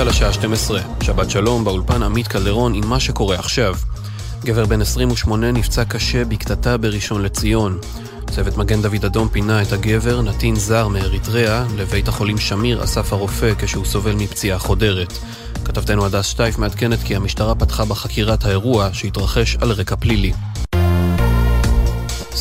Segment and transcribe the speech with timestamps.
[0.00, 0.80] צה"ל השעה 12.
[1.02, 3.74] שבת שלום, באולפן עמית קלדרון עם מה שקורה עכשיו.
[4.44, 7.78] גבר בן 28 נפצע קשה בקטטה בראשון לציון.
[8.30, 13.52] צוות מגן דוד אדום פינה את הגבר, נתין זר מאריתריאה, לבית החולים שמיר אסף הרופא
[13.58, 15.12] כשהוא סובל מפציעה חודרת.
[15.64, 20.32] כתבתנו הדס שטייף מעדכנת כי המשטרה פתחה בחקירת האירוע שהתרחש על רקע פלילי.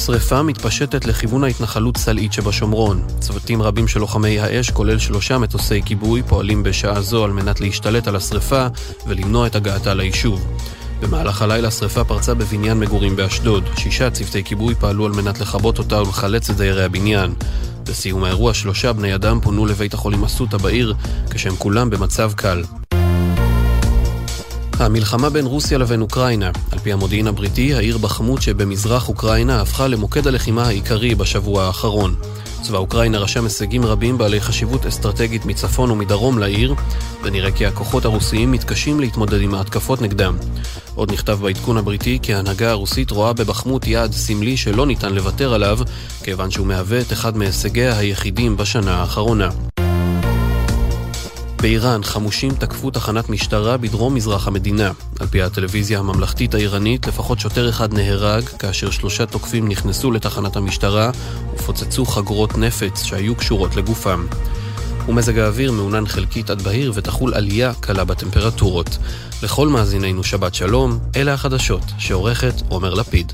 [0.06, 3.04] שריפה מתפשטת לכיוון ההתנחלות סלעית שבשומרון.
[3.20, 8.08] צוותים רבים של לוחמי האש, כולל שלושה מטוסי כיבוי, פועלים בשעה זו על מנת להשתלט
[8.08, 8.68] על השריפה
[9.08, 10.48] ולמנוע את הגעתה ליישוב.
[11.02, 13.64] במהלך הלילה שריפה פרצה בבניין מגורים באשדוד.
[13.78, 17.34] שישה צוותי כיבוי פעלו על מנת לכבות אותה ולחלץ את דיירי הבניין.
[17.84, 20.96] בסיום האירוע שלושה בני אדם פונו לבית החולים אסותא בעיר,
[21.30, 22.64] כשהם כולם במצב קל.
[24.80, 26.52] המלחמה בין רוסיה לבין אוקראינה.
[26.72, 32.16] על פי המודיעין הבריטי, העיר בחמות שבמזרח אוקראינה הפכה למוקד הלחימה העיקרי בשבוע האחרון.
[32.62, 36.76] צבא אוקראינה רשם הישגים רבים בעלי חשיבות אסטרטגית מצפון ומדרום לעיר,
[37.24, 40.38] ונראה כי הכוחות הרוסיים מתקשים להתמודד עם ההתקפות נגדם.
[40.96, 45.80] עוד נכתב בעדכון הבריטי כי ההנהגה הרוסית רואה בבחמות יעד סמלי שלא ניתן לוותר עליו,
[46.24, 49.50] כיוון שהוא מהווה את אחד מהישגיה היחידים בשנה האחרונה.
[51.62, 54.92] באיראן חמושים תקפו תחנת משטרה בדרום מזרח המדינה.
[55.20, 61.12] על פי הטלוויזיה הממלכתית האיראנית, לפחות שוטר אחד נהרג, כאשר שלושה תוקפים נכנסו לתחנת המשטרה
[61.56, 64.26] ופוצצו חגורות נפץ שהיו קשורות לגופם.
[65.08, 68.98] ומזג האוויר מעונן חלקית עד בהיר ותחול עלייה קלה בטמפרטורות.
[69.44, 73.34] לכל מאזינינו שבת שלום, אלה החדשות, שעורכת עומר לפיד.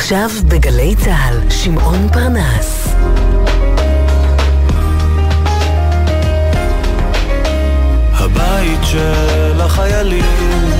[0.00, 2.88] עכשיו בגלי צה"ל, שמעון פרנס.
[8.12, 10.70] הבית של החיילים,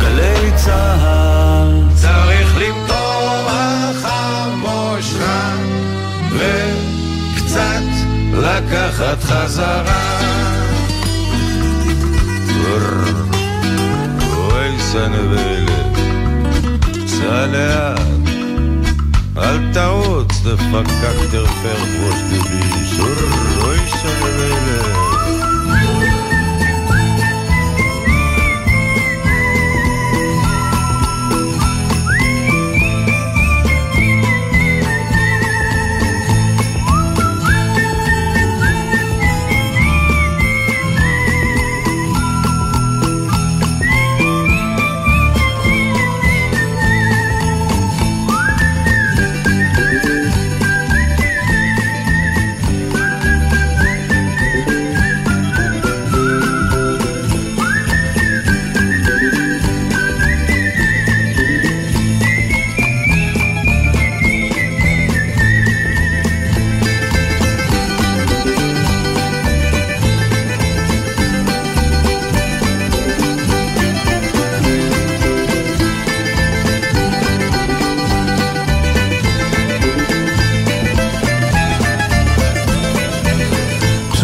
[0.00, 1.88] גלי צה"ל.
[1.94, 5.54] צריך למתוח המושכה
[6.32, 7.88] וקצת
[8.32, 10.20] לקחת חזרה.
[14.36, 15.96] אוי סנבלת,
[17.06, 18.21] סע לאט
[19.42, 25.21] אל תרוץ, דפקק תרפר ראש דבי, שור, אוי סנבלת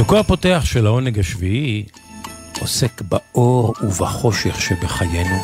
[0.08, 1.84] פסוקו הפותח של העונג השביעי
[2.60, 5.36] עוסק באור ובחושך שבחיינו.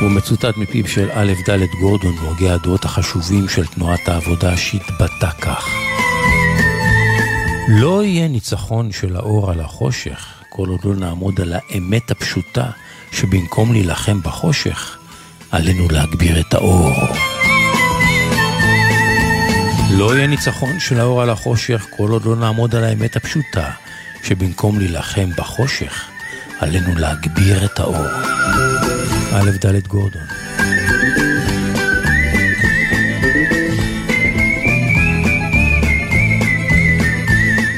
[0.00, 5.68] הוא מצוטט מפיו של א' ד' גורדון והוגה הדעות החשובים של תנועת העבודה שהתבטא כך:
[7.68, 12.70] לא יהיה ניצחון של האור על החושך כל עוד לא נעמוד על האמת הפשוטה
[13.12, 14.98] שבמקום להילחם בחושך
[15.50, 16.92] עלינו להגביר את האור.
[19.90, 23.70] לא יהיה ניצחון של האור על החושך כל עוד לא נעמוד על האמת הפשוטה,
[24.22, 26.04] שבמקום להילחם בחושך,
[26.60, 28.06] עלינו להגביר את האור.
[29.32, 30.22] א' ד' גורדון.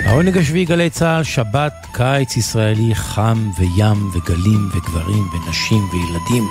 [0.04, 6.48] העונג השביעי גלי צה"ל, שבת, קיץ ישראלי חם וים וגלים וגברים ונשים וילדים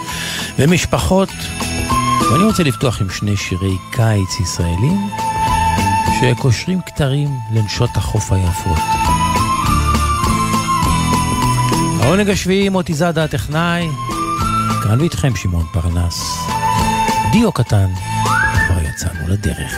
[0.59, 1.29] ומשפחות.
[2.31, 5.26] ואני רוצה לפתוח עם שני שירי קיץ ישראלים
[6.21, 8.77] שקושרים כתרים לנשות החוף היפות.
[12.01, 13.87] העונג השביעי מוטי זאדה הטכנאי,
[14.83, 16.21] כאן ואיתכם שמעון פרנס.
[17.31, 17.87] דיו קטן,
[18.67, 19.73] כבר יצאנו לדרך.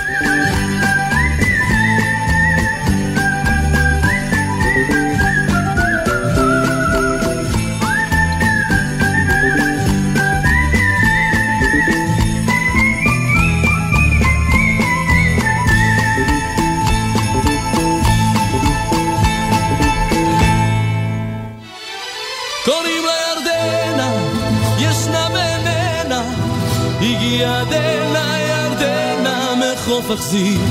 [30.11, 30.61] אכזיב,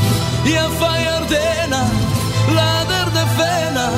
[0.45, 1.85] יפה ירדנה,
[2.49, 3.89] לדרדפנה,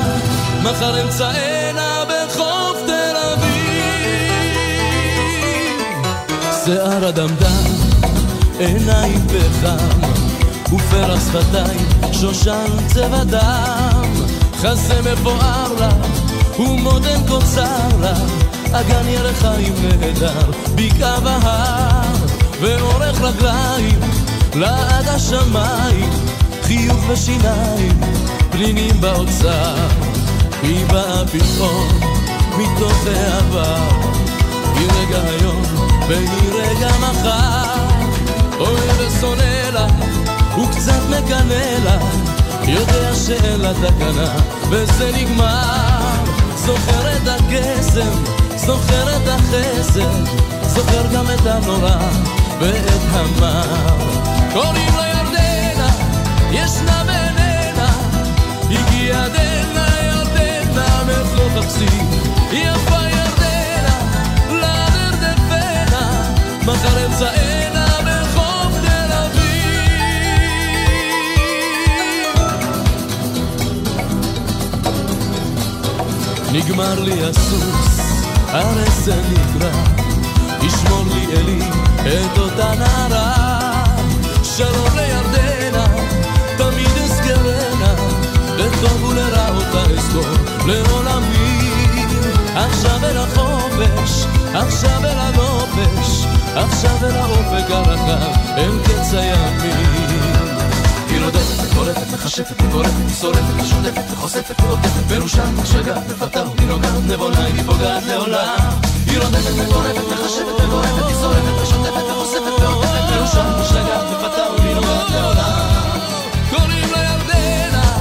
[0.63, 3.51] מחר אמצענה בחוף תל אביב.
[6.65, 7.63] שיער אדמדם,
[8.59, 9.99] עיניים פחם,
[10.75, 14.13] ופרח שפתיים, שושן צבע דם,
[14.57, 15.89] חזה מפואר לה,
[16.59, 18.13] ומותן קוצר לה,
[18.71, 22.15] אגן ירחיים נהדר, בקעה בהר,
[22.61, 23.99] ואורך רגליים,
[24.55, 26.09] לעד השמיים,
[26.63, 27.99] חיוך ושיניים,
[28.51, 29.75] פנינים באוצר,
[30.61, 31.87] היא באה פתאום
[32.57, 33.89] מתוך העבר,
[34.75, 35.63] היא רגע היום
[36.07, 37.79] והיא רגע מחר,
[38.59, 39.87] אוהב ושונא לה,
[40.55, 41.97] הוא קצת מקנא לה,
[42.63, 44.33] יודע שאין לה תקנה,
[44.69, 46.11] וזה נגמר,
[46.55, 48.23] זוכר את הקסם,
[48.55, 50.25] זוכר את החסד,
[50.67, 51.97] זוכר גם את הנורא
[52.59, 54.20] ואת המר.
[54.53, 55.89] קוראים לה ירדנה,
[56.51, 57.89] ישנה ואיננה,
[58.69, 62.03] הגיעה דנה ירדנה מחוף הפסיק,
[62.51, 63.95] יפה ירדנה,
[64.49, 66.33] לדרדפנה,
[66.65, 69.41] מחר אמצענה בחוף תל אביב.
[76.51, 77.99] נגמר לי הסוס,
[78.47, 79.71] הרי זה נקרא,
[80.61, 81.61] ישמור לי אלי
[82.03, 83.40] את אותה נערה.
[84.61, 85.85] שלום לירדנה,
[86.57, 87.93] תמיד אזכרנה,
[88.57, 90.25] לטוב ולרע אותה אזכור
[90.65, 91.69] לעולמי.
[92.55, 96.25] עכשיו אל החופש, עכשיו אל הנופש,
[96.55, 100.31] עכשיו אל האופק הרחב, אל קץ הימים.
[101.09, 107.45] היא רודפת וקורפת, מכשפת וגורפת, היא שורפת ושודפת וחושפת ועוטפת, בראשה משגעת, מפתה ונוגעת, נבונה
[107.45, 108.69] היא פוגעת לעולם.
[109.07, 114.50] היא רודפת וקורפת, מכשפת וגורפת, היא שורפת ושודפת וחושפת ועוטפת, בראשה משגעת, מפתה
[115.11, 115.67] לעולם.
[116.49, 117.97] קוראים לה ירדנה,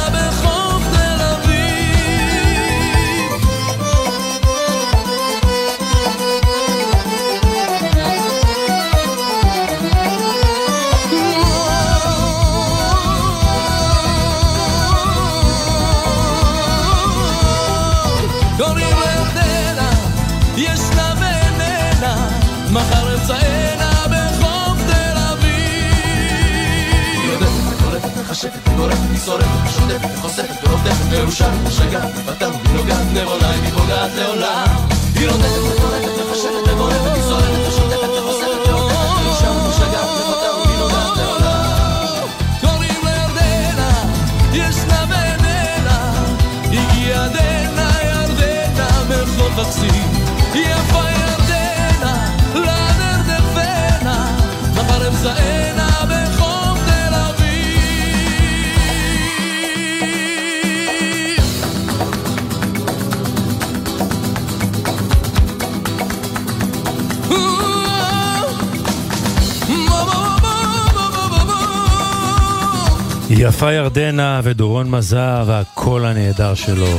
[73.64, 76.98] יפה ירדנה ודורון מזר והקול הנהדר שלו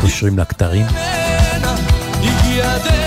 [0.00, 0.86] קושרים לכתרים.
[0.86, 1.74] ירדנה,
[2.22, 3.06] הגיעה דנה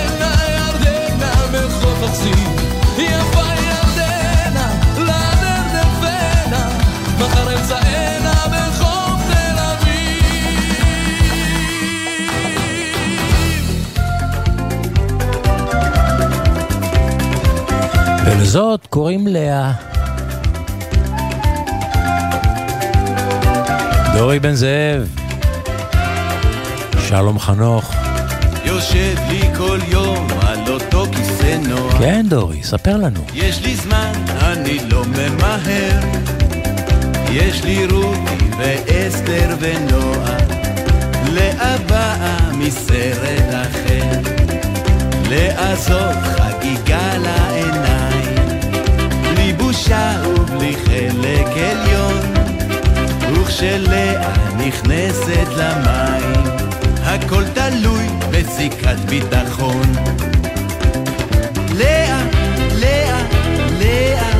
[24.14, 25.08] דורי בן זאב,
[27.08, 27.94] שלום חנוך.
[28.64, 31.98] יושב לי כל יום על אותו כיסא נוח.
[31.98, 33.20] כן, דורי, ספר לנו.
[33.34, 36.00] יש לי זמן, אני לא ממהר.
[37.30, 40.36] יש לי רותי ואסתר ונועה.
[41.32, 44.40] לאה באה מסרט אחר.
[45.76, 48.34] זאת חגיגה לעיניים.
[49.22, 52.29] בלי בושה ובלי חלק עליון.
[53.60, 56.44] וכשלאה נכנסת למים,
[57.02, 59.82] הכל תלוי בסיכת ביטחון.
[61.74, 62.22] לאה,
[62.80, 63.22] לאה,
[63.78, 64.30] לאה,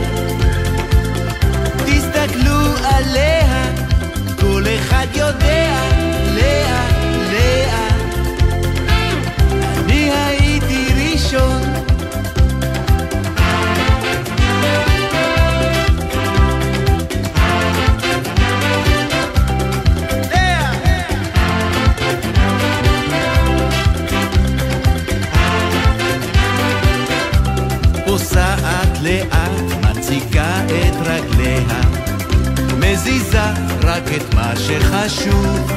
[1.86, 3.64] תסתכלו עליה,
[4.40, 5.89] כל אחד יודע,
[34.16, 35.72] את מה שחשוב,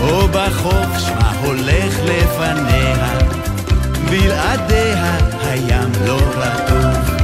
[0.00, 3.18] או בחוף שמה הולך לפניה,
[4.10, 7.19] בלעדיה הים לא רטוב.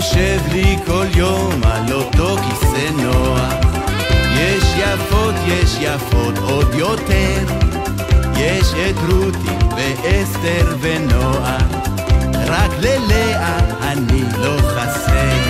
[0.00, 3.54] יושב לי כל יום על אותו כיסא נוח.
[4.34, 7.44] יש יפות, יש יפות עוד יותר.
[8.36, 11.58] יש את רותי ואסתר ונועה.
[12.46, 15.49] רק ללאה אני לא חסר.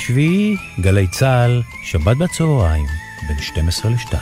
[0.00, 2.86] השביעי, גלי צה"ל, שבת בצהריים,
[3.28, 4.14] בין 12 ל-2.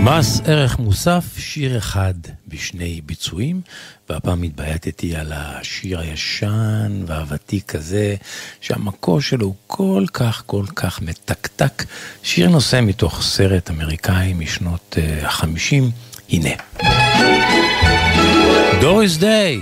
[0.00, 2.14] מס ערך מוסף, שיר אחד
[2.48, 3.60] בשני ביצועים,
[4.08, 8.14] והפעם התבייתתי על השיר הישן והוותיק הזה,
[8.60, 11.84] שהמקור שלו הוא כל כך כל כך מתקתק.
[12.22, 15.90] שיר נושא מתוך סרט אמריקאי משנות uh, החמישים,
[16.30, 16.50] הנה.
[18.80, 19.60] דוריס דיי,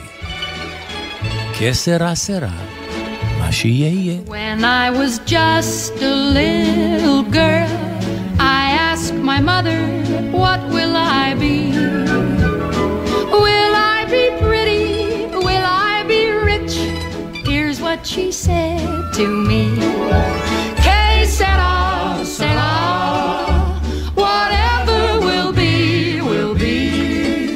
[1.60, 2.50] כסרה סרה,
[3.40, 4.20] מה שיהיה יהיה.
[4.28, 7.70] When I was just a little girl,
[8.40, 9.80] I asked my mother,
[10.32, 11.58] What will I be?
[13.46, 15.26] Will I be pretty?
[15.48, 16.76] Will I be rich?
[17.50, 19.64] Here's what she said to me.
[20.86, 22.74] Que sera, sera.
[24.24, 27.56] Whatever will be, will be.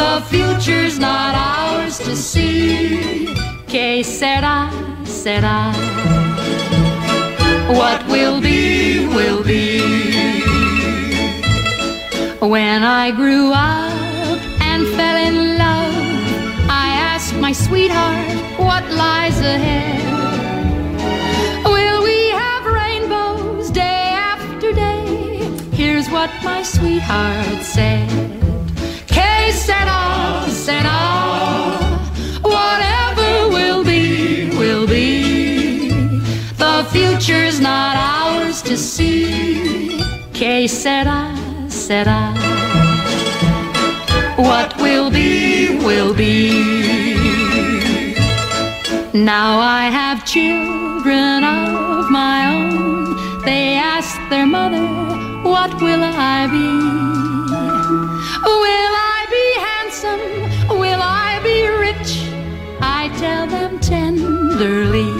[0.00, 3.11] The future's not ours to see.
[3.73, 4.69] Que sera,
[5.03, 5.73] sera.
[7.73, 9.81] What will be, will be.
[12.39, 15.95] When I grew up and fell in love,
[16.69, 20.05] I asked my sweetheart what lies ahead.
[21.65, 25.49] Will we have rainbows day after day?
[25.71, 28.07] Here's what my sweetheart said.
[29.07, 30.99] Que sera, sera.
[32.43, 33.02] Whatever
[33.55, 36.19] will be, will be.
[36.57, 39.99] The future's not ours to see.
[40.33, 41.21] Que sera,
[41.69, 42.33] sera.
[44.37, 46.83] What will be, will be.
[49.13, 53.41] Now I have children of my own.
[53.45, 54.85] They ask their mother,
[55.43, 56.69] What will I be?
[58.63, 58.82] Will
[63.23, 65.12] Tell them tenderly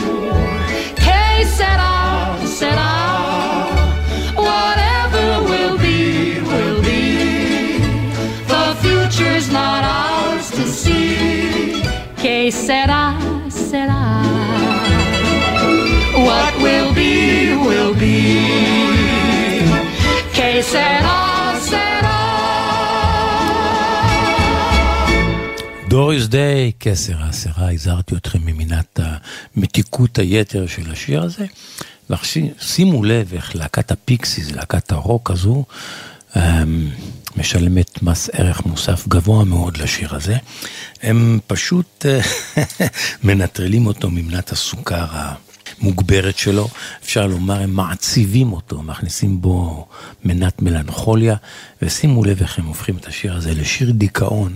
[25.94, 29.00] דוריס דיי, כסר העשרה, הזהרתי אתכם ממינת
[29.56, 31.46] המתיקות היתר של השיר הזה.
[32.10, 35.66] ושימו לב איך להקת הפיקסיס, להקת הרוק הזו,
[36.36, 36.90] אמ,
[37.38, 40.38] משלמת מס ערך מוסף גבוה מאוד לשיר הזה.
[41.02, 42.20] הם פשוט אה,
[43.24, 46.68] מנטרלים אותו ממנת הסוכר המוגברת שלו.
[47.04, 49.88] אפשר לומר, הם מעציבים אותו, מכניסים בו
[50.26, 51.36] מנת מלנכוליה,
[51.82, 54.54] ושימו לב איך הם הופכים את השיר הזה לשיר דיכאון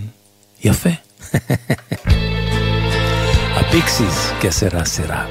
[0.64, 1.07] יפה.
[3.70, 5.26] Pixies, ¿qué será, será?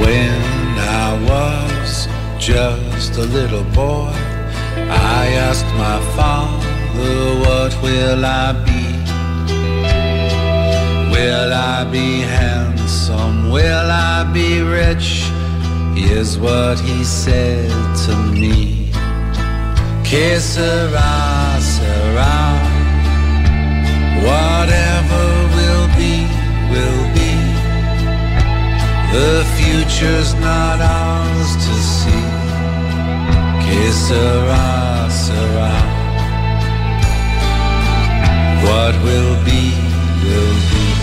[0.00, 4.10] When I was just a little boy,
[4.88, 6.66] I asked my father,
[7.44, 8.86] What will I be?
[11.12, 13.50] Will I be handsome?
[13.50, 15.30] Will I be rich?
[15.98, 17.70] Is what he said
[18.06, 18.85] to me.
[20.08, 22.34] Que sera, sera.
[24.22, 25.24] Whatever
[25.56, 26.14] will be,
[26.70, 27.34] will be.
[29.12, 32.26] The future's not ours to see.
[33.64, 35.74] Que sera, sera.
[38.62, 39.74] What will be,
[40.22, 40.95] will be.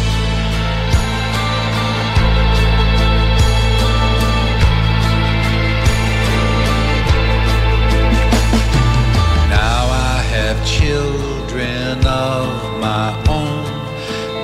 [10.65, 12.47] Children of
[12.79, 13.63] my own.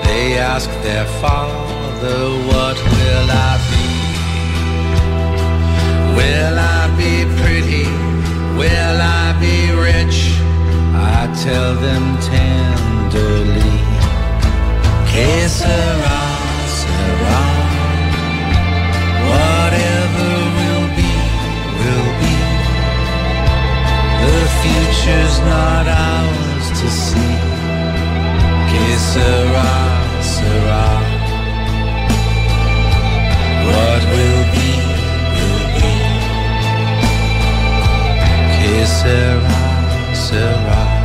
[0.03, 3.87] They ask their father, What will I be?
[6.17, 7.85] Will I be pretty?
[8.57, 10.19] Will I be rich?
[10.93, 13.77] I tell them tenderly,
[15.11, 16.28] Que sera.
[24.61, 27.35] Future's not ours to see.
[28.69, 29.89] Que sera.
[33.69, 34.71] What will be,
[35.35, 35.91] will be.
[38.55, 40.98] Que sera, sera.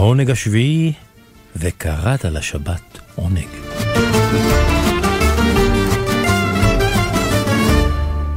[0.00, 0.92] העונג השביעי,
[1.56, 3.48] וקראת לשבת עונג.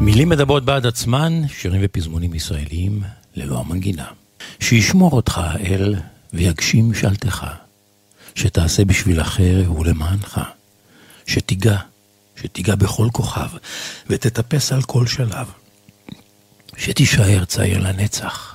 [0.02, 3.02] מילים מדברות בעד עצמן, שירים ופזמונים ישראליים
[3.36, 4.06] ללא המנגינה.
[4.60, 5.95] שישמור אותך האל
[6.34, 7.45] ויגשים שלתך,
[8.36, 10.41] שתעשה בשביל אחר ולמענך,
[11.26, 11.78] שתיגע,
[12.41, 13.49] שתיגע בכל כוכב,
[14.08, 15.47] ותטפס על כל שלב,
[16.78, 18.53] שתישאר צעיר לנצח,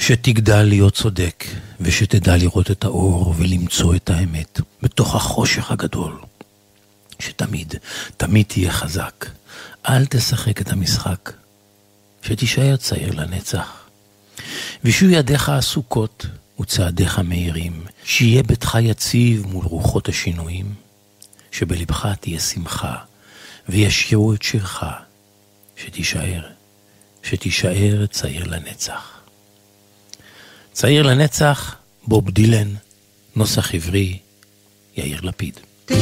[0.00, 1.44] שתגדל להיות צודק,
[1.80, 6.20] ושתדע לראות את האור ולמצוא את האמת בתוך החושך הגדול.
[7.18, 7.74] שתמיד,
[8.16, 9.26] תמיד תהיה חזק.
[9.88, 11.32] אל תשחק את המשחק.
[12.22, 13.88] שתישאר צעיר לנצח.
[14.84, 16.26] ושיהיו ידיך עסוקות
[16.60, 17.84] וצעדיך מהירים.
[18.04, 20.74] שיהיה ביתך יציב מול רוחות השינויים.
[21.52, 22.96] שבלבך תהיה שמחה,
[23.68, 24.84] וישירו את שירך.
[25.76, 26.42] שתישאר,
[27.22, 29.19] שתישאר צעיר לנצח.
[30.80, 32.68] צעיר לנצח, בוב דילן,
[33.36, 34.18] נוסח עברי,
[34.96, 35.60] יאיר לפיד.
[35.90, 35.94] Eu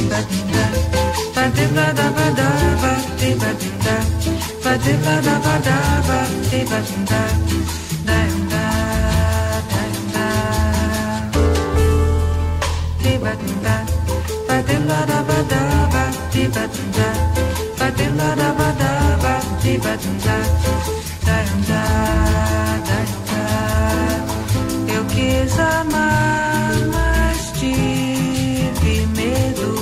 [25.49, 29.73] quis amar, mas tive medo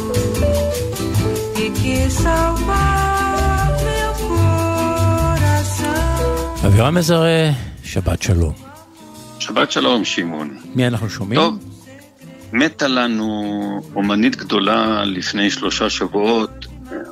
[1.63, 5.87] e quis salvar meu coração.
[6.67, 7.51] אבירם מזרה,
[7.85, 8.53] שבת שלום.
[9.39, 10.57] שבת שלום, שמעון.
[10.75, 11.41] מי אנחנו שומעים?
[11.41, 11.59] טוב,
[12.53, 16.67] מתה לנו אומנית גדולה לפני שלושה שבועות,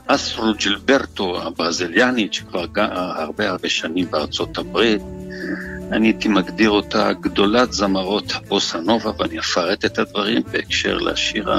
[0.06, 5.02] אסרו ג'ילברטו הברזיליאנית, שכבר הרבה הרבה שנים בארצות הברית.
[5.92, 11.52] אני הייתי מגדיר אותה גדולת זמרות הבוסה נובה, ואני אפרט את הדברים בהקשר לשיר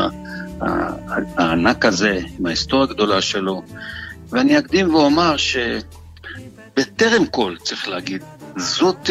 [1.37, 3.63] הענק הזה, עם ההיסטוריה הגדולה שלו.
[4.29, 8.23] ואני אקדים ואומר שבטרם כל, צריך להגיד,
[8.57, 9.09] זאת,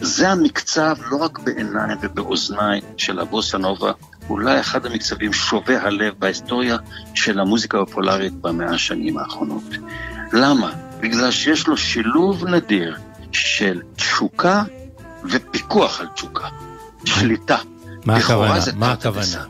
[0.00, 3.92] זה המקצב לא רק בעיניים ובאוזניים של הבוסה נובה,
[4.28, 6.76] אולי אחד המקצבים שובי הלב בהיסטוריה
[7.14, 9.62] של המוזיקה הפופולרית במאה השנים האחרונות.
[10.32, 10.72] למה?
[11.00, 12.96] בגלל שיש לו שילוב נדיר
[13.36, 14.62] של תשוקה
[15.30, 16.48] ופיקוח על תשוקה.
[17.04, 17.56] שליטה.
[18.04, 18.54] מה הכוונה?
[18.76, 19.44] מה הכוונה?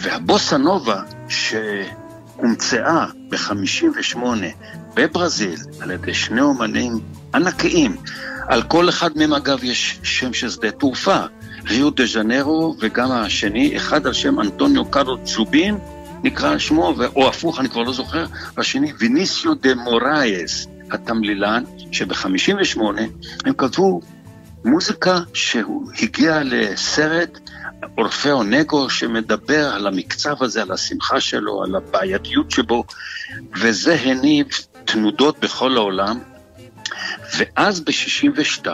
[0.00, 4.18] והבוסה נובה, שהומצאה ב-58
[4.94, 7.00] בברזיל על ידי שני אומנים
[7.34, 7.96] ענקיים,
[8.48, 11.20] על כל אחד מהם אגב יש שם של שדה תעופה,
[11.68, 15.78] ריו דה ז'נרו וגם השני, אחד על שם אנטוניו קארו צ'ובין,
[16.22, 22.80] נקרא על שמו, או הפוך, אני כבר לא זוכר, והשני ויניסיו דה מורייס, התמלילן, שב-58
[23.44, 24.00] הם כתבו
[24.64, 27.38] מוזיקה שהוא הגיע לסרט
[27.98, 32.84] אורפאו נגו שמדבר על המקצב הזה, על השמחה שלו, על הבעייתיות שבו,
[33.60, 34.46] וזה הניב
[34.84, 36.18] תנודות בכל העולם.
[37.36, 38.66] ואז ב-62,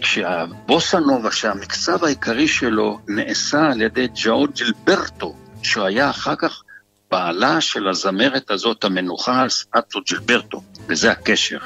[0.00, 6.62] כשהבוסה נובה, שהמקצב העיקרי שלו נעשה על ידי ג'או ג'ילברטו, שהוא היה אחר כך
[7.10, 9.44] בעלה של הזמרת הזאת, המנוחה
[9.78, 11.58] אטו ג'ילברטו, וזה הקשר.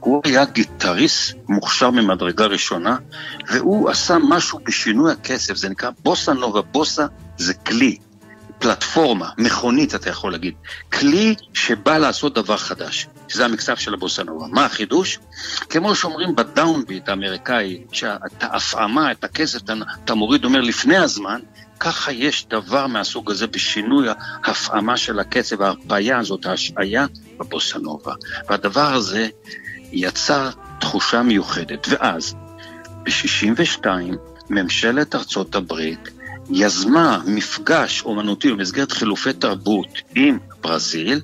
[0.00, 2.96] הוא היה גיטריסט מוכשר ממדרגה ראשונה,
[3.48, 6.62] והוא עשה משהו בשינוי הכסף, זה נקרא בוסה נובה.
[6.62, 7.06] בוסה
[7.38, 7.96] זה כלי,
[8.58, 10.54] פלטפורמה, מכונית אתה יכול להגיד.
[10.92, 14.46] כלי שבא לעשות דבר חדש, שזה המקצב של הבוסה נובה.
[14.46, 15.18] מה החידוש?
[15.70, 19.58] כמו שאומרים בדאונביט האמריקאי, שאת ההפעמה, את הכסף,
[20.04, 21.40] אתה מוריד, אומר לפני הזמן,
[21.84, 24.08] ככה יש דבר מהסוג הזה בשינוי
[24.44, 27.06] ההפעמה של הקצב, ההרפאיה הזאת, ההשעיה
[27.38, 28.14] בבוסה נובה.
[28.48, 29.28] והדבר הזה
[29.92, 31.86] יצר תחושה מיוחדת.
[31.90, 32.34] ואז,
[33.02, 33.86] ב-62,
[34.50, 36.08] ממשלת ארצות הברית
[36.50, 41.20] יזמה מפגש אומנותי במסגרת חילופי תרבות עם ברזיל,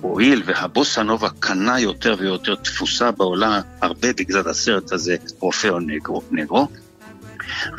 [0.00, 6.68] הואיל והבוסה נובה קנה יותר ויותר תפוסה בעולם, הרבה בגלל הסרט הזה, רופאו נגרו, נגרו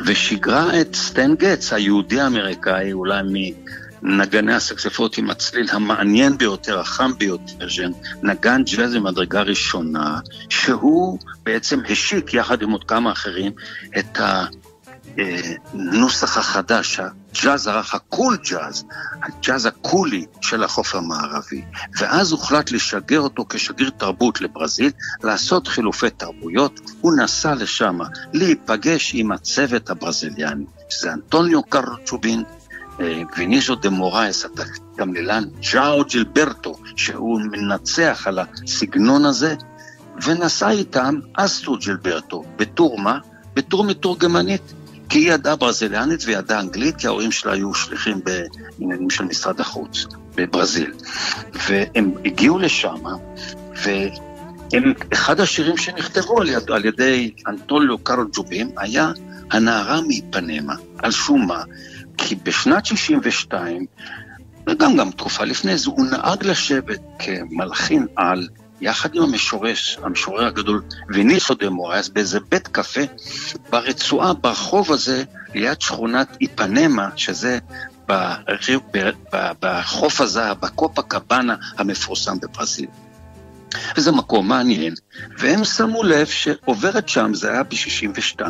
[0.06, 3.22] ושיגרה את סטן גץ, היהודי האמריקאי, אולי
[4.02, 12.34] מנגני הסקספות עם הצליל המעניין ביותר, החם ביותר, שנגן ג'אז ממדרגה ראשונה, שהוא בעצם השיק
[12.34, 13.52] יחד עם עוד כמה אחרים
[13.98, 14.18] את
[15.74, 17.00] הנוסח החדש,
[17.36, 18.84] הג'אז הרך, הקול ג'אז,
[19.22, 21.62] הג'אז הקולי של החוף המערבי.
[21.98, 24.90] ואז הוחלט לשגר אותו כשגריר תרבות לברזיל,
[25.24, 26.80] לעשות חילופי תרבויות.
[27.00, 27.98] הוא נסע לשם
[28.32, 32.44] להיפגש עם הצוות הברזיליאני, שזה אנטוניו קרצ'ובין,
[33.32, 34.46] גביניז'ו דה מורייס,
[34.94, 39.54] התמלילן ג'או ג'ילברטו, שהוא מנצח על הסגנון הזה,
[40.22, 43.18] ונסע איתם אסטרו ג'ילברטו, בטור מה?
[43.54, 44.72] בטור מתורגמנית.
[45.08, 50.06] כי היא ידעה ברזיליאנית וידעה אנגלית, כי ההורים שלה היו שליחים בעניינים של משרד החוץ
[50.34, 50.92] בברזיל.
[51.68, 52.96] והם הגיעו לשם,
[53.84, 59.12] והם, אחד השירים שנכתבו על, יד, על ידי אנטוליו קרוג'ובים היה
[59.50, 61.62] הנערה מאיפנמה, על שום מה,
[62.18, 63.86] כי בשנת 62,
[64.66, 68.48] וגם גם תקופה לפני זה, הוא נהג לשבת כמלחין על
[68.80, 73.00] יחד עם המשורש, המשורר הגדול ויניסו דה מורייס, באיזה בית קפה
[73.70, 77.58] ברצועה, ברחוב הזה, ליד שכונת איפנמה, שזה
[79.60, 82.88] בחוף הזהב, בקופה קבאנה המפורסם בברזיל.
[83.96, 84.94] וזה מקום מעניין,
[85.38, 88.40] והם שמו לב שעוברת שם, זה היה ב-62,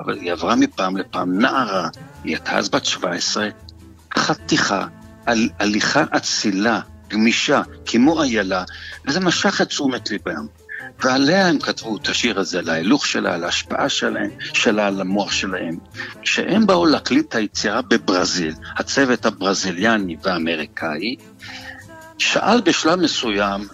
[0.00, 1.88] אבל היא עברה מפעם לפעם נערה,
[2.24, 3.48] היא הייתה אז בת 17,
[4.18, 4.86] חתיכה,
[5.26, 8.64] על, הליכה אצילה, גמישה, כמו איילה,
[9.06, 10.46] וזה משך את תשומת ליבם.
[11.02, 15.76] ועליה הם כתבו את השיר הזה, להילוך שלה, על ההשפעה שלהם, שלה על המוח שלהם.
[16.22, 21.16] כשהם באו להקליט את היצירה בברזיל, הצוות הברזיליאני והאמריקאי,
[22.18, 23.68] שאל בשלב מסוים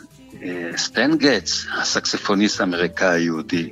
[0.77, 3.71] סטן גץ, הסקספוניסט האמריקאי היהודי,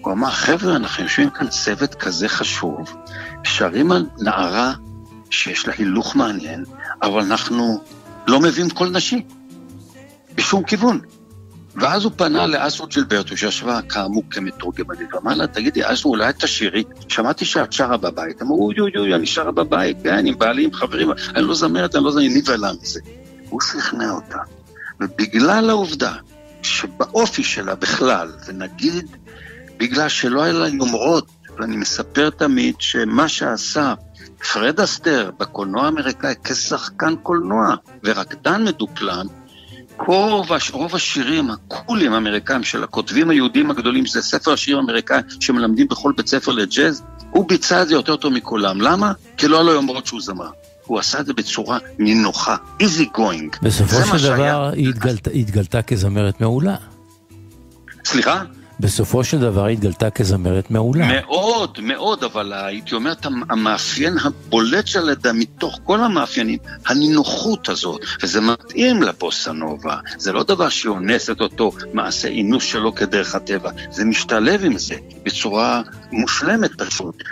[0.00, 2.96] הוא אמר, חבר'ה, אנחנו יושבים כאן צוות כזה חשוב,
[3.44, 4.74] שרים על נערה
[5.30, 6.64] שיש לה הילוך מעניין,
[7.02, 7.84] אבל אנחנו
[8.26, 9.22] לא מביאים קול נשי,
[10.34, 11.00] בשום כיוון.
[11.80, 16.84] ואז הוא פנה לאסו ג'ילברטו, שישבה כאמור כמתורגמנית, ואמר לה, תגידי, אסו, אולי תשאירי?
[17.08, 18.42] שמעתי שאת שרה בבית.
[18.42, 21.96] אמרו, אוי אוי אוי, אני שרה בבית, כן, עם בעלי, עם חברים, אני לא זמרת,
[21.96, 23.00] אני לא זמרת, אני נבהלה מזה.
[23.48, 24.38] הוא שכנע אותה.
[25.00, 26.12] ובגלל העובדה
[26.62, 29.16] שבאופי שלה בכלל, ונגיד
[29.76, 31.26] בגלל שלא היה לה יומרות,
[31.58, 33.94] ואני מספר תמיד שמה שעשה
[34.52, 39.26] פרד אסטר בקולנוע האמריקאי כשחקן קולנוע ורקדן מדופלם,
[40.06, 46.12] רוב, רוב השירים הקולים האמריקאים של הכותבים היהודים הגדולים, שזה ספר השירים האמריקאים שמלמדים בכל
[46.16, 48.80] בית ספר לג'אז, הוא ביצע את זה יותר טוב מכולם.
[48.80, 49.12] למה?
[49.36, 50.50] כי לא היה לו יומרות שהוא זמר.
[50.84, 53.58] הוא עשה את זה בצורה נינוחה, easy going.
[53.62, 56.76] בסופו של דבר היא התגלתה, היא התגלתה כזמרת מעולה.
[58.04, 58.42] סליחה?
[58.80, 61.08] בסופו של דבר התגלתה כזמרת מעולה.
[61.20, 63.12] מאוד, מאוד, אבל הייתי אומר
[63.50, 70.68] המאפיין הבולט שלה מתוך כל המאפיינים, הנינוחות הזאת, וזה מתאים לבוסה נובה, זה לא דבר
[70.68, 77.22] שאונס את אותו מעשה אינוס שלו כדרך הטבע, זה משתלב עם זה בצורה מושלמת פשוט.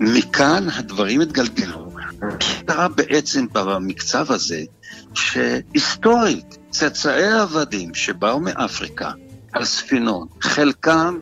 [0.00, 1.84] ומכאן הדברים התגלגלו.
[2.66, 4.62] קרה בעצם במקצב הזה,
[5.14, 9.10] שהיסטורית, צאצאי העבדים שבאו מאפריקה
[9.54, 11.18] על ספינות, חלקם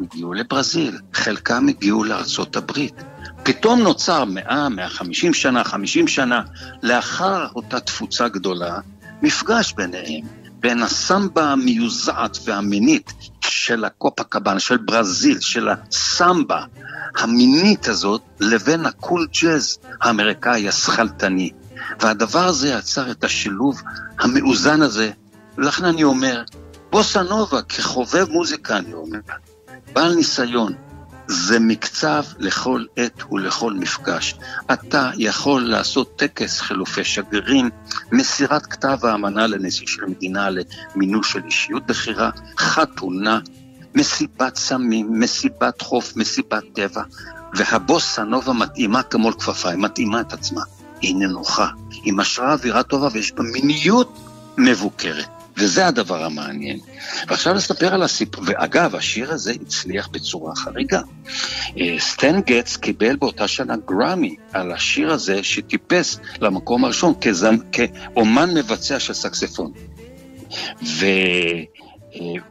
[0.00, 2.94] הגיעו לברזיל, חלקם הגיעו לארצות הברית.
[3.42, 6.42] פתאום נוצר 100, 150 שנה, 50 שנה,
[6.82, 8.78] לאחר אותה תפוצה גדולה,
[9.22, 10.26] מפגש ביניהם,
[10.60, 16.64] בין הסמבה המיוזעת והמינית של הקופה קבאנה, של ברזיל, של הסמבה
[17.18, 21.50] המינית הזאת, לבין הקול ג'אז האמריקאי השכלתני.
[22.00, 23.82] והדבר הזה יצר את השילוב
[24.18, 25.10] המאוזן הזה.
[25.58, 26.42] ולכן אני אומר,
[26.92, 29.18] בוסה נובה, כחובב מוזיקה, אני אומר,
[29.92, 30.72] בעל ניסיון,
[31.26, 34.34] זה מקצב לכל עת ולכל מפגש.
[34.72, 37.70] אתה יכול לעשות טקס חילופי שגרירים,
[38.12, 43.40] מסירת כתב האמנה לנשיא של מדינה למינוי של אישיות בכירה, חתונה,
[43.94, 47.02] מסיבת סמים, מסיבת חוף, מסיבת טבע,
[47.54, 50.62] והבוסה נובה מתאימה כמו לכפפיים, מתאימה את עצמה.
[51.00, 54.18] היא ננוחה, היא משרה אווירה טובה ויש בה מיניות
[54.58, 55.41] מבוקרת.
[55.62, 56.78] וזה הדבר המעניין.
[57.28, 61.00] ועכשיו נספר על הסיפור, ואגב, השיר הזה הצליח בצורה חריגה.
[61.78, 67.56] אה, סטן גטס קיבל באותה שנה גראמי על השיר הזה שטיפס למקום הראשון כזמ...
[67.72, 69.72] כאומן מבצע של סקספון.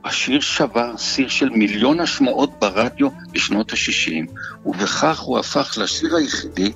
[0.03, 4.31] והשיר שבר סיר של מיליון השמעות ברדיו בשנות ה-60,
[4.65, 6.71] ובכך הוא הפך לשיר היחידי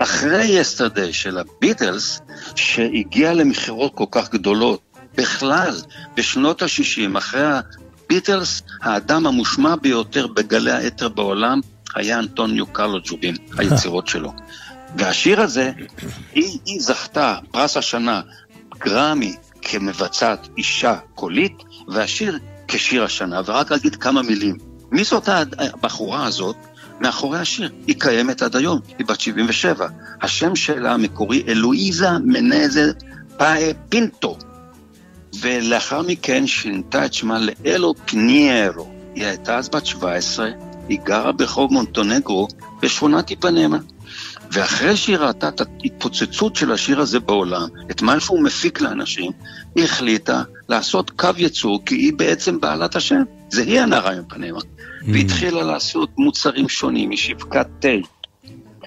[0.00, 2.20] אחרי יסטרדי של הביטלס,
[2.54, 4.87] שהגיע למכירות כל כך גדולות
[5.18, 5.80] בכלל,
[6.16, 7.42] בשנות ה-60, אחרי
[8.04, 11.60] הביטלס, האדם המושמע ביותר בגלי האתר בעולם
[11.94, 14.32] היה אנטוניו קרלו ג'ובין, היצירות שלו.
[14.96, 15.72] והשיר הזה,
[16.34, 18.20] היא, היא זכתה פרס השנה,
[18.78, 24.56] גרמי, כמבצעת אישה קולית, והשיר כשיר השנה, ורק אגיד כמה מילים.
[24.90, 26.56] מי זאת הבחורה הזאת?
[27.00, 27.70] מאחורי השיר.
[27.86, 29.88] היא קיימת עד היום, היא בת 77.
[30.22, 32.92] השם שלה המקורי אלואיזה מנזה
[33.36, 34.38] פאי פינטו.
[35.40, 38.92] ולאחר מכן שינתה את שמה לאלו פניירו.
[39.14, 40.50] היא הייתה אז בת 17,
[40.88, 42.48] היא גרה ברחוב מונטונגרו
[42.82, 43.78] בשכונת איפנמה.
[44.52, 49.32] ואחרי שהיא ראתה את ההתפוצצות של השיר הזה בעולם, את מה שהוא מפיק לאנשים,
[49.74, 53.22] היא החליטה לעשות קו ייצור, כי היא בעצם בעלת השם.
[53.50, 54.58] זה היא הנערה מפנמה.
[54.58, 55.04] Mm.
[55.12, 57.88] והתחילה לעשות מוצרים שונים, היא שיווקה תה,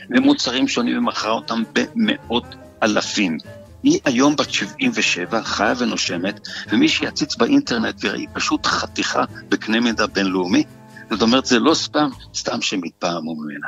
[0.10, 2.46] ומוצרים שונים ומכרה אותם במאות
[2.84, 3.38] אלפים.
[3.84, 6.40] היא היום בת 77, חיה ונושמת,
[6.72, 10.64] ומי שיציץ באינטרנט והיא פשוט חתיכה בקנה מידה בינלאומי,
[11.12, 13.68] זאת אומרת, זה לא סתם, סתם שמתפעמו ממנה.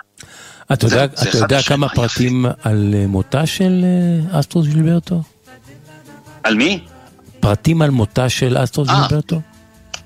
[0.73, 2.45] אתה יודע, זה, אתה יודע כמה פרטים יפים.
[2.63, 3.85] על אה, מותה של
[4.33, 5.21] אה, אסטרוס ג'ילברטו?
[6.43, 6.83] על מי?
[7.39, 9.41] פרטים על מותה של אסטרוס אה, ג'ילברטו?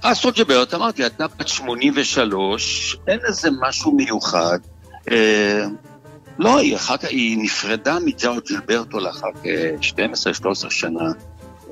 [0.01, 4.57] אסטרוס ג'ילברטו, אמרתי, הייתה בת 83, אין איזה משהו מיוחד.
[6.39, 11.11] לא, היא אחר כך, היא נפרדה מג'או ג'ילברטו לאחר כ-12-13 שנה,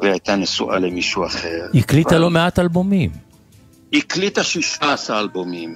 [0.02, 1.68] והייתה נשואה למישהו אחר.
[1.74, 3.12] היא הקליטה לא מעט אלבומים.
[3.92, 5.76] היא הקליטה 16 אלבומים.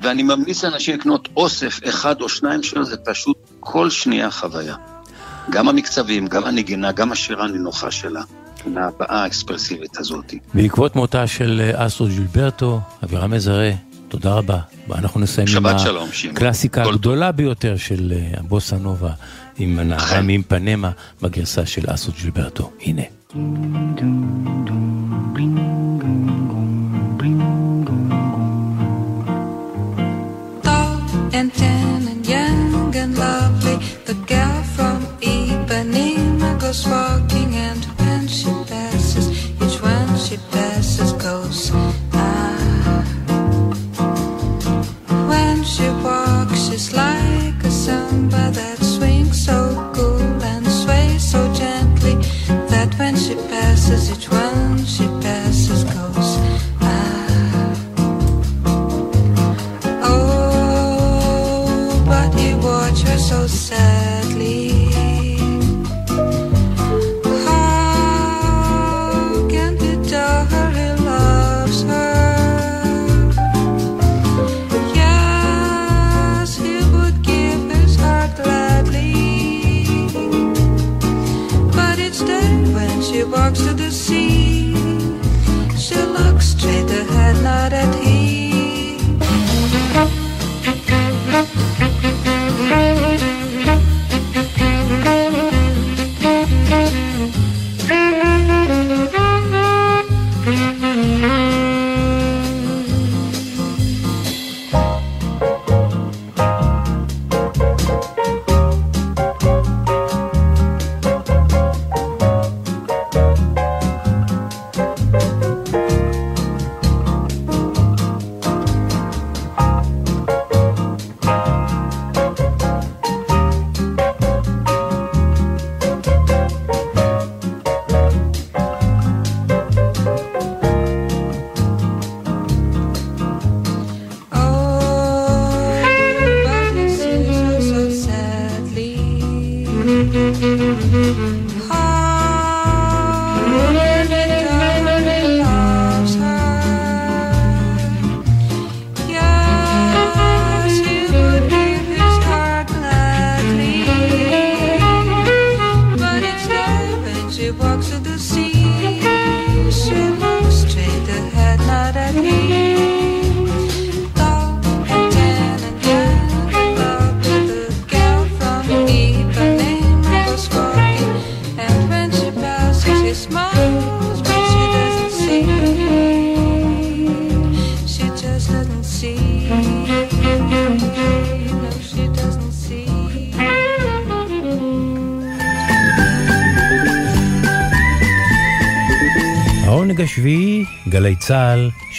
[0.00, 4.74] ואני ממליץ לאנשים לקנות אוסף אחד או שניים שלו, זה פשוט כל שנייה חוויה.
[5.50, 8.22] גם המקצבים, גם הנגינה, גם השירה הנינוחה שלה,
[8.66, 10.34] מהבעה האקספרסיבית הזאת.
[10.54, 13.70] בעקבות מותה של אסטרו ג'ילברטו, אבירם מזרה,
[14.10, 14.58] תודה רבה.
[14.94, 15.66] אנחנו נסיים עם
[16.30, 19.12] הקלאסיקה הגדולה ביותר של אה, הבוסה נובה,
[19.58, 20.90] עם הנערה מאימפנמה
[21.22, 22.70] בגרסה של אסטרו ג'ילברטו.
[22.82, 23.02] הנה.
[31.40, 33.76] and tan and young and lovely.
[34.08, 34.98] The girl from
[35.34, 37.79] Ipanema goes walking, and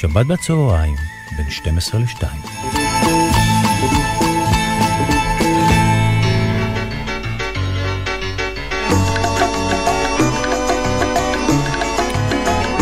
[0.02, 0.96] שבת בצהריים,
[1.38, 2.24] בין 12 ל-2.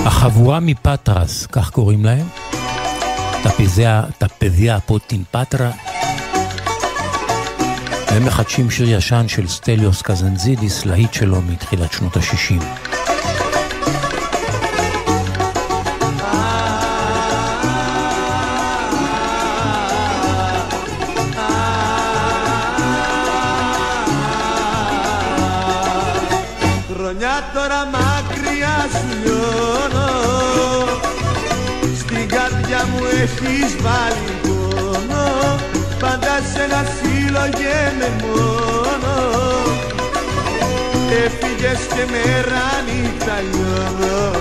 [0.05, 2.27] החבורה מפטרס, כך קוראים להם?
[4.17, 5.71] טפזיה פוטין פטרה.
[8.07, 12.88] הם מחדשים שיר ישן של סטליוס קזנזידיס, להיט שלו מתחילת שנות ה-60.
[33.79, 35.59] Έχεις βάλει πόνο.
[35.99, 37.45] Πάντα σε ένα φύλλο
[37.99, 39.13] με μόνο.
[41.25, 44.31] Έφυγες και μέρα νύχτα λιώνω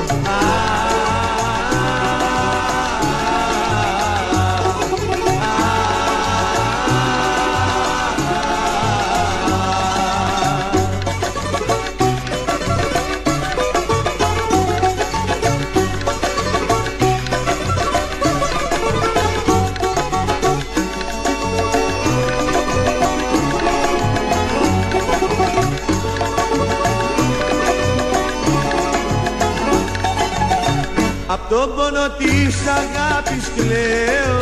[32.18, 34.40] της αγάπης κλαίω.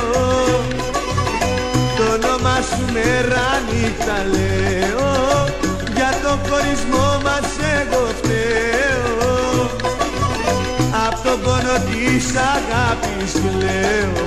[1.96, 5.09] Το όνομα σου μέρα νύχτα λέω.
[5.94, 7.48] Για τον χωρισμό μας
[7.79, 9.70] εγώ φταίω.
[11.07, 14.26] Απ' τον πόνο της αγάπης κλαίω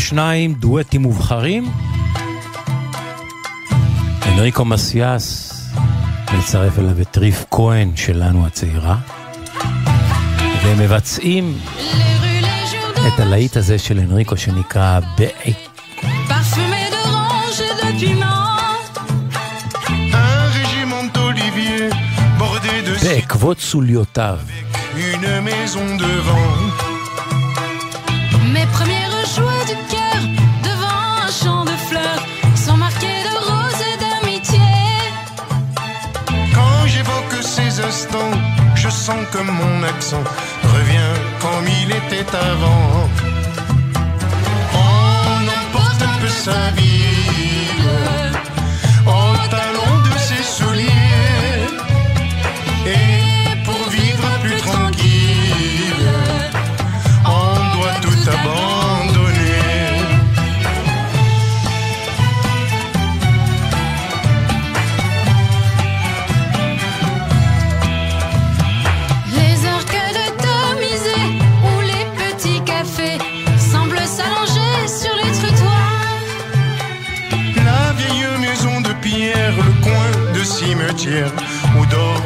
[0.00, 1.70] השניים, דואטים מובחרים.
[4.26, 5.52] אנריקו מסיאס
[6.38, 8.96] מצרף אליו את ריף כהן שלנו הצעירה.
[10.64, 11.58] והם מבצעים
[13.06, 15.00] את הלהיט הזה של אנריקו שנקרא
[23.02, 24.38] בעקבות סוליותיו.
[29.34, 30.20] jouer du cœur
[30.68, 32.22] devant un champ de fleurs,
[32.54, 34.70] sans marquer de roses et d'amitié.
[36.54, 38.36] Quand j'évoque ces instants,
[38.74, 40.24] je sens que mon accent
[40.74, 43.08] revient comme il était avant.
[44.74, 44.78] Oh,
[45.34, 48.34] On emporte un peu sa ville
[49.06, 50.90] en talon de ses souliers.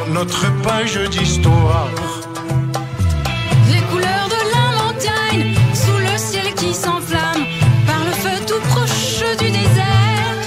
[0.09, 1.89] Notre page d'histoire.
[3.71, 7.43] Les couleurs de la montagne, sous le ciel qui s'enflamme,
[7.87, 10.37] par le feu tout proche du désert.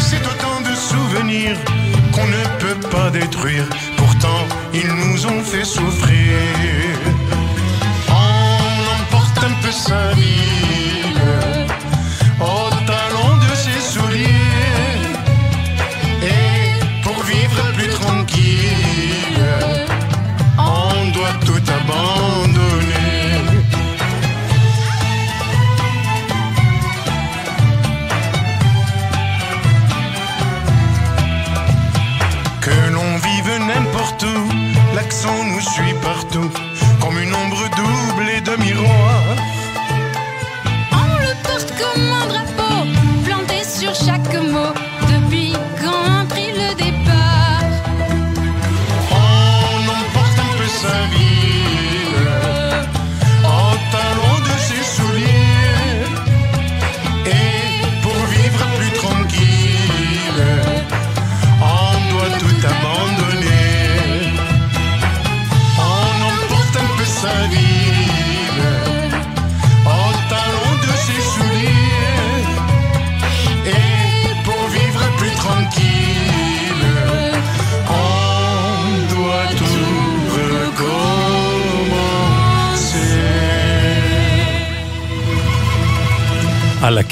[0.00, 1.56] C'est autant de souvenirs
[2.12, 3.66] qu'on ne peut pas détruire.
[3.96, 4.42] Pourtant,
[4.72, 5.91] ils nous ont fait souffrir.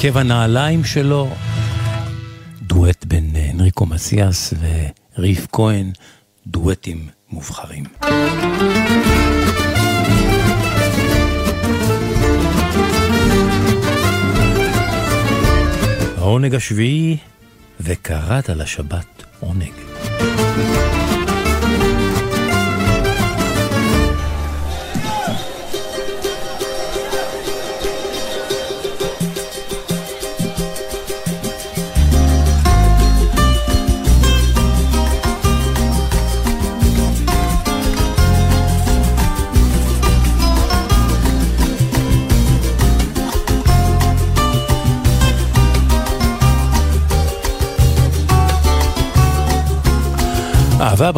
[0.03, 1.29] עקב הנעליים שלו,
[2.61, 4.53] דואט בין אה, אנריקו מסיאס
[5.17, 5.91] וריף כהן,
[6.47, 7.83] דואטים מובחרים.
[16.17, 17.17] העונג השביעי,
[17.79, 19.71] וקראת לשבת עונג.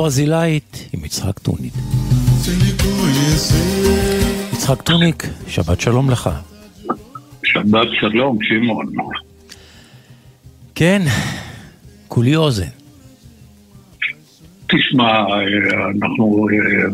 [0.03, 1.73] ברזילאית עם יצחק טוניק.
[4.53, 6.29] יצחק טוניק, שבת שלום לך.
[7.43, 8.85] שבת שלום, שמעון.
[10.75, 11.01] כן,
[12.07, 12.73] כולי אוזן.
[14.67, 15.37] תשמע, אה,
[15.97, 16.89] אנחנו אה,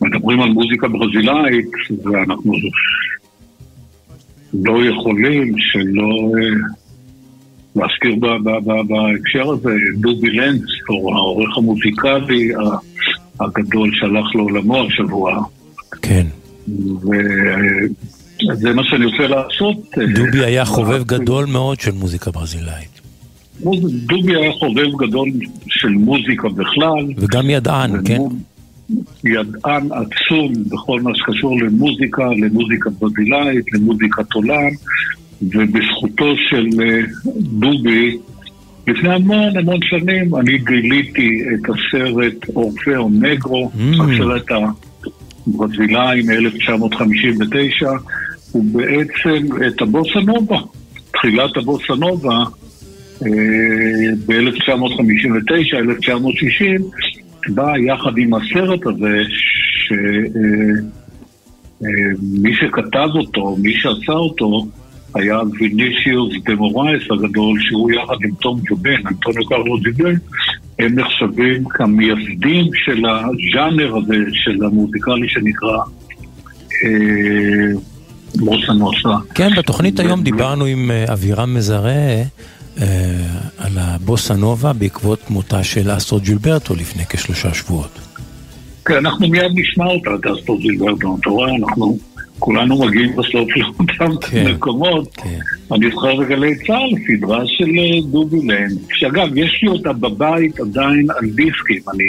[0.00, 1.70] מדברים על מוזיקה ברזילאית,
[2.04, 2.52] ואנחנו
[4.54, 6.79] לא יכולים שלא אה,
[7.76, 8.14] להזכיר
[8.88, 12.52] בהקשר הזה דובי לנץ, או העורך המוזיקלי
[13.40, 15.44] הגדול שהלך לעולמו השבוע.
[16.02, 16.26] כן.
[18.52, 19.76] וזה מה שאני רוצה לעשות.
[19.98, 23.00] אה, דובי היה חובב גדול מאוד של מוזיקה ברזילאית.
[24.06, 25.30] דובי היה חובב גדול
[25.68, 27.06] של מוזיקה בכלל.
[27.16, 28.20] וגם ידען, כן?
[29.24, 34.70] ידען עצום בכל מה שקשור למוזיקה, למוזיקה ברזילאית, למוזיקת עולם,
[35.42, 37.00] ובזכותו של אה,
[37.36, 38.18] דובי,
[38.86, 44.02] לפני המון המון שנים אני גיליתי את הסרט אורפאו נגרו, Mm.
[44.02, 44.50] הסרט
[45.46, 47.86] הברזילאי מ-1959,
[48.54, 50.58] ובעצם את הבוסה נובה,
[51.12, 52.44] תחילת הבוסה נובה
[54.26, 56.80] ב-1959, 1960,
[57.48, 59.22] בא יחד עם הסרט הזה,
[61.80, 64.66] שמי שכתב אותו, מי שעשה אותו,
[65.14, 70.14] היה ויניסיוס דה מורייס הגדול, שהוא יחד עם תום ג'ובן, אנטוניו קרלו ג'ובן,
[70.78, 75.78] הם נחשבים כמייסדים של הז'אנר הזה, של המוזיקלי שנקרא
[76.84, 77.80] אה,
[78.34, 79.08] בוסה נוסה.
[79.34, 82.24] כן, בתוכנית היום דיברנו עם אה, אבירם מזרה אה,
[83.58, 87.98] על הבוסה נובה בעקבות מותה של אסטרו ג'ילברטו לפני כשלושה שבועות.
[88.84, 91.98] כן, אנחנו מיד נשמע אותה, את אסטרו ג'ילברטו, אתה רואה, אנחנו
[92.40, 94.10] כולנו מגיעים בסוף לאותם
[94.54, 95.16] מקומות.
[95.72, 101.06] אני זוכר בגלי צה"ל, סדרה של אה, דובי לנד, שאגב, יש לי אותה בבית עדיין
[101.18, 102.04] על דיסקים, אני...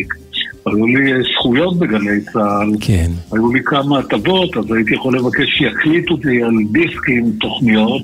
[0.65, 3.11] היו לי אה, זכויות בגלי צה"ל, כן.
[3.31, 8.03] היו לי כמה הטבות, אז הייתי יכול לבקש שיקליטו אותי על דיסקים, תוכניות.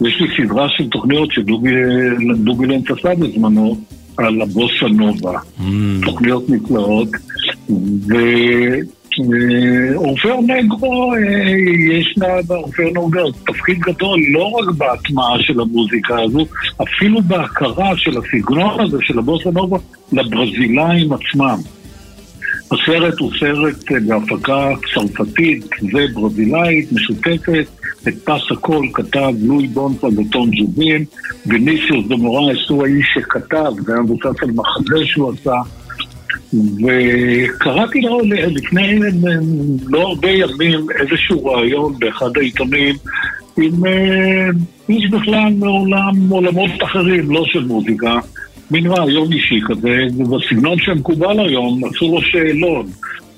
[0.00, 1.70] יש לי סדרה של תוכניות שדובי
[2.44, 3.76] דובי לנץ עשה בזמנו,
[4.16, 5.38] על הבוסה נובה.
[6.04, 7.08] תוכניות נפלאות.
[8.14, 8.78] אה,
[9.94, 11.18] עופר נגרו, אה,
[11.90, 16.46] יש לה בעופר נגרו תפקיד גדול לא רק בהטמעה של המוזיקה הזו,
[16.82, 19.78] אפילו בהכרה של הסגנון הזה של הבוסה נובה
[20.12, 21.58] לברזילאים עצמם.
[22.72, 27.66] הסרט הוא סרט אה, בהפקה צרפתית וברזילאית משותפת,
[28.08, 31.04] את פס הכל כתב לואי בונפה וטון ג'ובין,
[31.46, 35.54] וניסיוס דמורייס הוא האיש שכתב, זה היה מבוסס על מחזה שהוא עשה.
[36.54, 39.00] וקראתי לו לפני
[39.88, 42.94] לא הרבה ימים איזשהו רעיון באחד העיתונים
[43.58, 44.48] עם אה,
[44.88, 48.18] איש בכלל מעולם, עולמות אחרים, לא של מוזיקה,
[48.70, 52.86] מין רעיון אישי כזה, ובסגנון שמקובל היום עשו לו שאלון.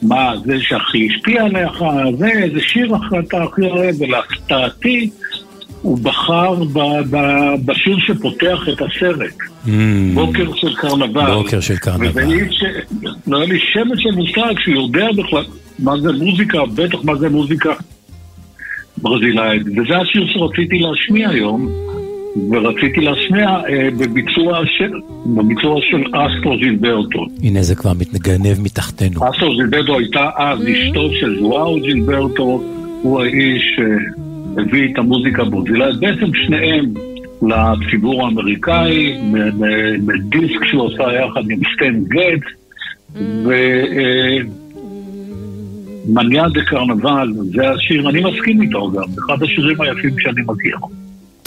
[0.02, 1.84] מה, זה שהכי השפיע עליך,
[2.18, 5.10] זה, איזה שיר אתה הכי אוהב, ולהפתעתי
[5.82, 9.34] הוא בחר ב- ב- בשיר שפותח את הסרט.
[9.66, 9.68] Mm,
[10.14, 11.34] בוקר של קרנבל.
[11.34, 12.22] בוקר של קרנבל.
[12.50, 12.64] ש...
[13.26, 15.44] לא היה לי שמץ של מושג שהוא יודע בכלל
[15.78, 17.70] מה זה מוזיקה, בטח מה זה מוזיקה
[18.98, 19.62] ברזילאית.
[19.62, 21.68] וזה השיר שרציתי להשמיע היום,
[22.50, 24.92] ורציתי להשמיע אה, בביצוע של,
[25.26, 27.26] בביצוע של אסטרו זילברטו.
[27.42, 29.30] הנה זה כבר מתגנב מתחתנו.
[29.30, 32.62] אסטרו זילברטו הייתה אז אשתו של זואאו זילברטו,
[33.02, 33.78] הוא האיש
[34.56, 36.94] שהביא את המוזיקה הברזילאית, בעצם שניהם
[37.42, 39.18] לציבור האמריקאי,
[40.06, 42.44] בדיסק שהוא עשה יחד עם סטן גט,
[46.06, 50.76] ומניה דה קרנבל, זה השיר, אני מסכים איתו גם, אחד השירים היפים שאני מכיר.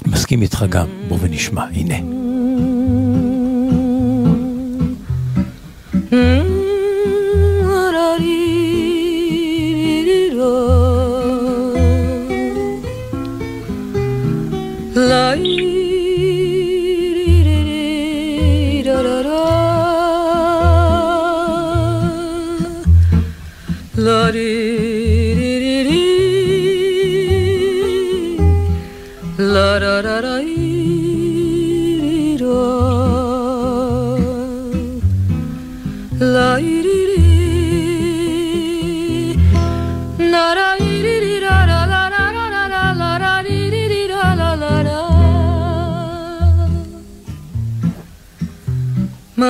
[0.07, 1.95] מסכים איתך גם, בוא ונשמע, הנה.
[15.33, 15.82] Bye.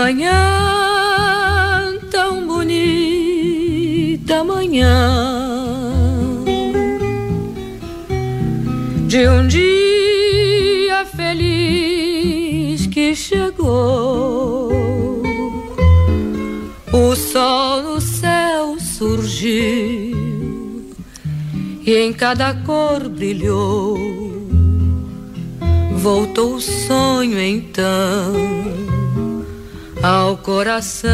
[0.04, 2.84] Manhã tão bonita,
[4.44, 5.32] manhã
[9.08, 14.74] de um dia feliz que chegou.
[16.92, 20.18] O sol no céu surgiu
[21.86, 23.98] e em cada cor brilhou.
[25.96, 28.93] Voltou o sonho então
[30.04, 31.12] ao coração.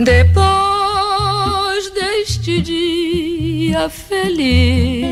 [0.00, 5.06] Depois deste dia feliz,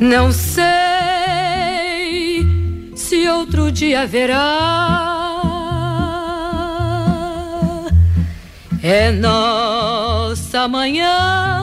[0.00, 0.66] não sei
[2.94, 4.86] se outro dia haverá.
[8.80, 11.58] É nossa manhã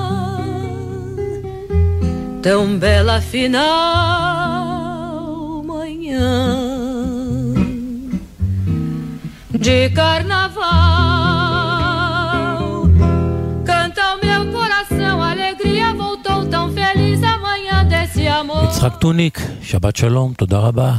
[2.42, 4.25] tão bela final
[9.66, 10.68] de carnaval
[13.70, 20.34] canta o meu coração alegria voltou tão feliz amanhã desse amor יצחק טוניק, שבת שלום,
[20.34, 20.98] תודה רבה.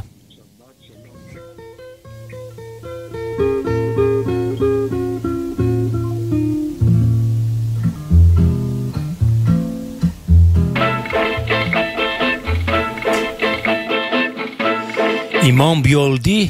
[15.42, 16.48] אימום ביולדי,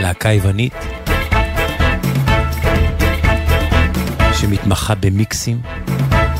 [0.00, 0.74] להקה יוונית,
[4.40, 5.60] שמתמחה במיקסים,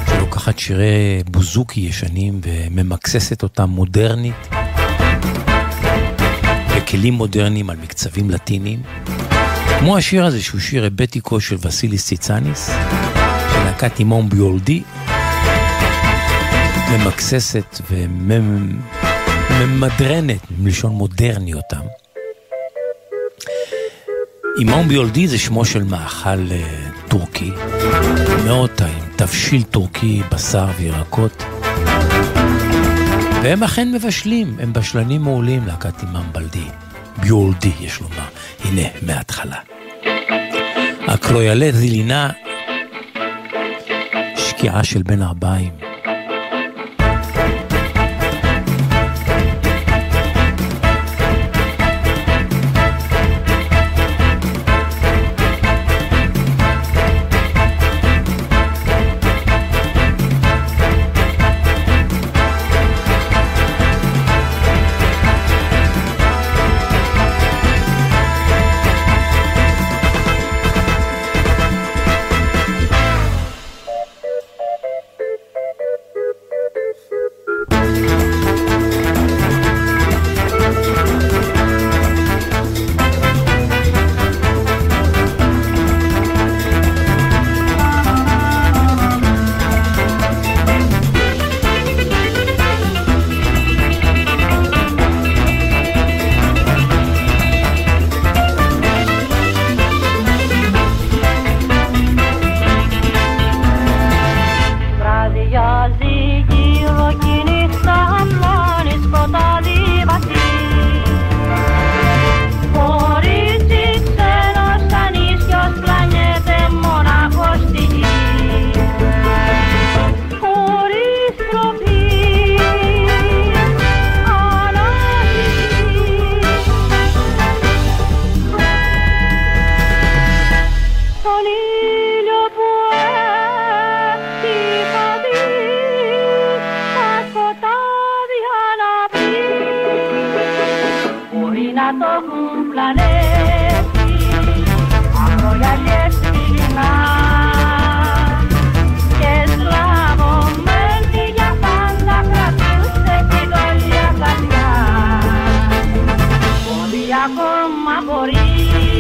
[0.06, 4.48] שלוקחת שירי בוזוקי ישנים וממקססת אותם מודרנית,
[6.76, 8.82] בכלים מודרניים על מקצבים לטיניים,
[9.78, 12.70] כמו השיר הזה שהוא שיר הבטיקו של וסיליס ציצניס,
[13.52, 14.82] של להקת אימום ביולדי,
[16.90, 17.80] ממקססת
[19.50, 21.82] וממדרנת, מלשון מודרני אותם.
[24.58, 27.50] אימום ביולדי זה שמו של מאכל uh, טורקי,
[28.44, 31.42] מאוד טעים, תבשיל טורקי, בשר וירקות.
[33.42, 36.64] והם אכן מבשלים, הם בשלנים מעולים להקת אימם בלדי.
[37.20, 38.28] ביולדי, יש לומר.
[38.64, 39.56] הנה, מההתחלה.
[41.08, 42.30] הקרויאלה זילינה,
[44.36, 45.87] שקיעה של בין ארבעים.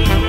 [0.04, 0.27] Thank you.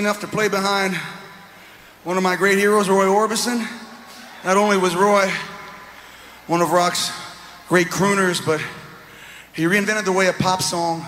[0.00, 0.96] Enough to play behind
[2.04, 3.68] one of my great heroes, Roy Orbison.
[4.46, 5.30] Not only was Roy
[6.46, 7.12] one of rock's
[7.68, 8.62] great crooners, but
[9.52, 11.06] he reinvented the way a pop song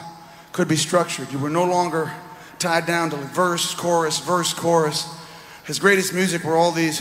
[0.53, 1.33] could be structured.
[1.33, 2.13] You were no longer
[2.59, 5.09] tied down to verse, chorus, verse, chorus.
[5.65, 7.01] His greatest music were all these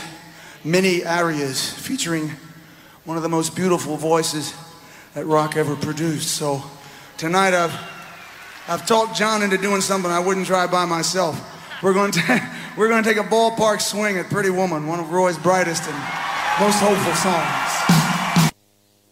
[0.64, 2.32] mini arias featuring
[3.04, 4.54] one of the most beautiful voices
[5.14, 6.30] that rock ever produced.
[6.30, 6.64] So
[7.18, 7.78] tonight I've
[8.70, 11.58] I've talked John into doing something I wouldn't try by myself.
[11.84, 12.22] We're going to
[12.78, 15.98] we're going to take a ballpark swing at Pretty Woman, one of Roy's brightest and
[16.60, 17.72] most hopeful songs.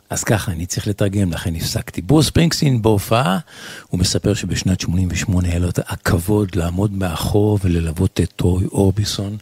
[0.09, 2.01] אז ככה, אני צריך לתרגם, לכן הפסקתי.
[2.01, 3.39] ברוס ספרינגסטין בהופעה,
[3.87, 9.37] הוא מספר שבשנת 88 היה לו את הכבוד לעמוד מאחור וללוות את טוי אורביסון,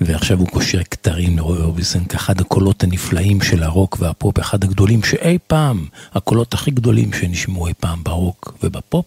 [0.00, 5.38] ועכשיו הוא קושר כתרים לרוי אורביסון כאחד הקולות הנפלאים של הרוק והפופ, אחד הגדולים שאי
[5.46, 9.06] פעם, הקולות הכי גדולים שנשמעו אי פעם ברוק ובפופ.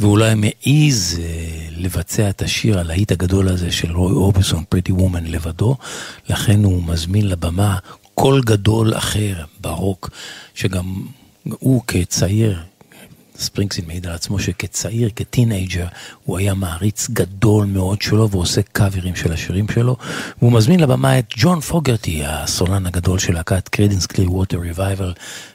[0.00, 5.76] היה מעז אה, לבצע את השיר, הלהיט הגדול הזה של רוי אורביסון, Pretty Woman לבדו,
[6.28, 7.78] לכן הוא מזמין לבמה
[8.14, 10.10] קול גדול אחר ברוק,
[10.54, 11.06] שגם
[11.44, 12.62] הוא כצעיר,
[13.38, 15.86] ספרינגסטין מעיד על עצמו שכצעיר, כטינג'ר,
[16.24, 19.96] הוא היה מעריץ גדול מאוד שלו ועושה קאברים של השירים שלו.
[20.38, 25.12] והוא מזמין לבמה את ג'ון פוגרטי, הסולן הגדול של להקת קרידנס קלירווטר ריבייבל,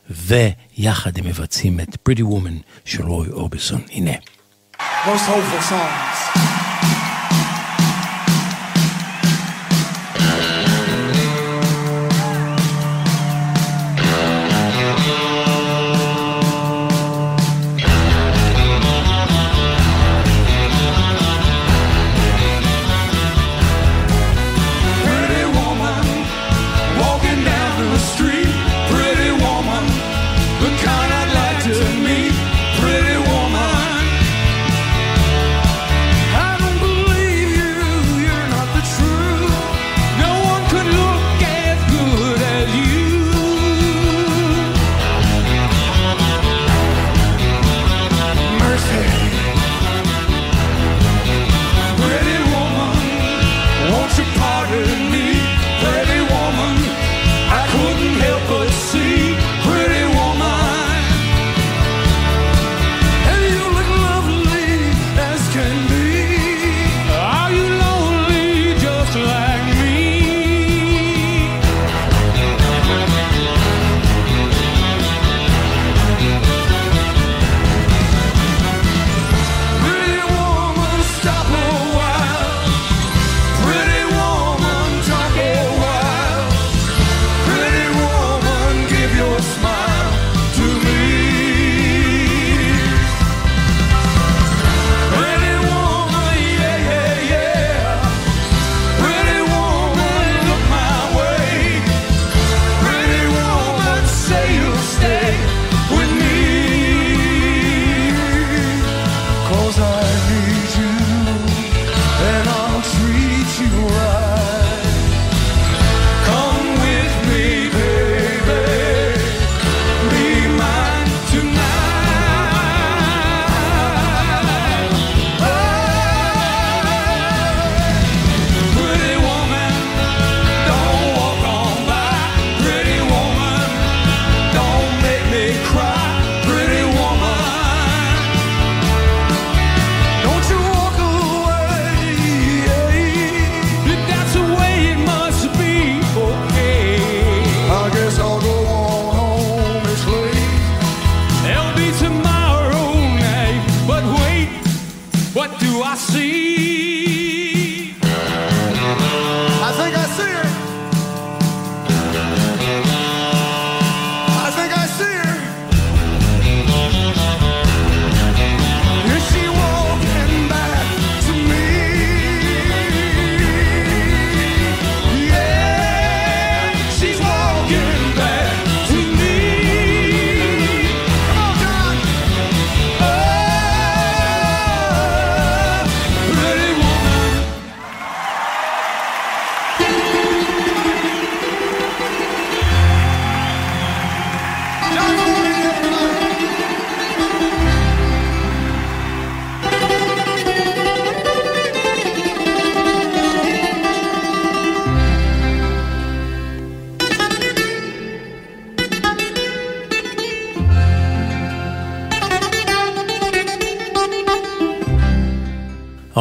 [0.10, 3.82] ויחד הם מבצעים את פריטי וומן של רוי אורביסון.
[3.92, 4.14] הנה.
[5.06, 7.19] Most hopeful songs.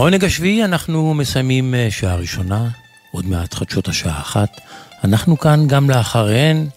[0.08, 2.68] העונג השביעי אנחנו מסיימים אה, שעה ראשונה,
[3.12, 4.60] עוד מעט חדשות השעה אחת.
[5.04, 6.68] אנחנו כאן גם לאחריהן,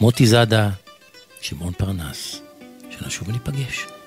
[0.00, 0.70] מוטי זאדה,
[1.40, 2.40] שמעון פרנס,
[2.90, 3.97] שנשוב וניפגש.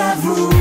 [0.00, 0.57] à vous.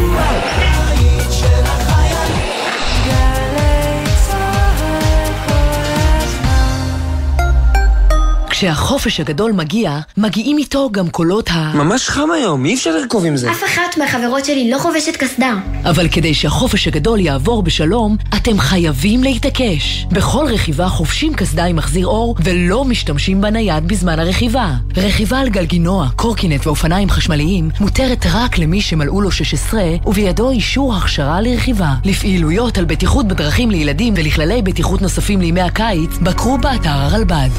[9.07, 11.71] כשהחופש הגדול מגיע, מגיעים איתו גם קולות ה...
[11.75, 13.51] ממש חם היום, אי אפשר לרכוב עם זה.
[13.51, 15.53] אף אחת מהחברות שלי לא חובשת קסדה.
[15.83, 20.05] אבל כדי שהחופש הגדול יעבור בשלום, אתם חייבים להתעקש.
[20.11, 24.73] בכל רכיבה חובשים קסדה עם מחזיר אור ולא משתמשים בנייד בזמן הרכיבה.
[24.97, 31.41] רכיבה על גלגינוע, קורקינט ואופניים חשמליים מותרת רק למי שמלאו לו 16 ובידו אישור הכשרה
[31.41, 31.93] לרכיבה.
[32.05, 37.49] לפעילויות על בטיחות בדרכים לילדים ולכללי בטיחות נוספים לימי הקיץ, בקרו באתר הרלב"ד.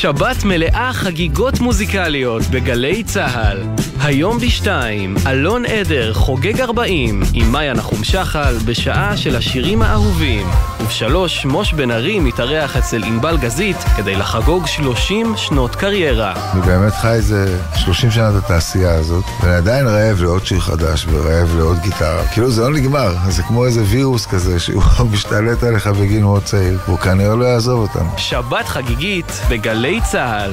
[0.00, 3.58] שבת מלאה חגיגות מוזיקליות בגלי צה"ל.
[4.00, 10.46] היום בשתיים, אלון עדר חוגג 40 עם מאיה נחום שחל בשעה של השירים האהובים.
[10.90, 16.34] ובשלוש, מוש בן ארי מתארח אצל ענבל גזית כדי לחגוג 30 שנות קריירה.
[16.52, 21.06] אני באמת חי איזה 30 שנה את התעשייה הזאת, ואני עדיין רעב לעוד שיר חדש
[21.08, 22.26] ורעב לעוד גיטרה.
[22.26, 24.82] כאילו זה לא נגמר, זה כמו איזה וירוס כזה שהוא
[25.12, 28.10] משתלט עליך בגיל מאוד צעיר, והוא כנראה לא יעזוב אותנו.
[28.16, 30.52] שבת חגיגית בגלי צה"ל.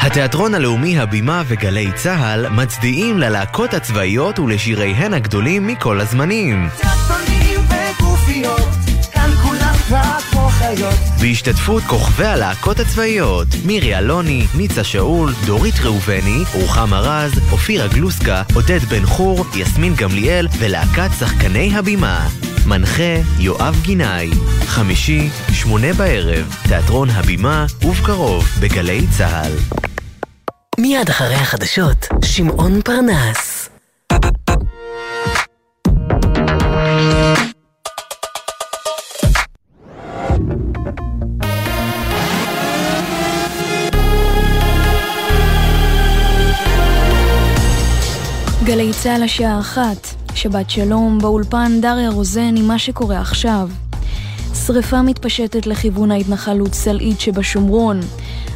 [0.00, 6.68] התיאטרון הלאומי הבימה וגלי צה"ל מצדיעים ללהקות הצבאיות ולשיריהן הגדולים מכל הזמנים.
[11.20, 18.78] בהשתתפות כוכבי הלהקות הצבאיות מירי אלוני, ניצה שאול, דורית ראובני, רוחמה רז, אופירה גלוסקה, עודד
[18.78, 22.28] בן חור, יסמין גמליאל ולהקת שחקני הבימה.
[22.66, 24.30] מנחה יואב גינאי.
[24.66, 29.52] חמישי, שמונה בערב, תיאטרון הבימה, ובקרוב בגלי צה"ל.
[30.80, 33.57] מיד אחרי החדשות, שמעון פרנס.
[48.98, 53.68] גלי צה"ל השעה אחת, שבת שלום, באולפן דריה רוזן עם מה שקורה עכשיו.
[54.66, 58.00] שריפה מתפשטת לכיוון ההתנחלות סלעית שבשומרון.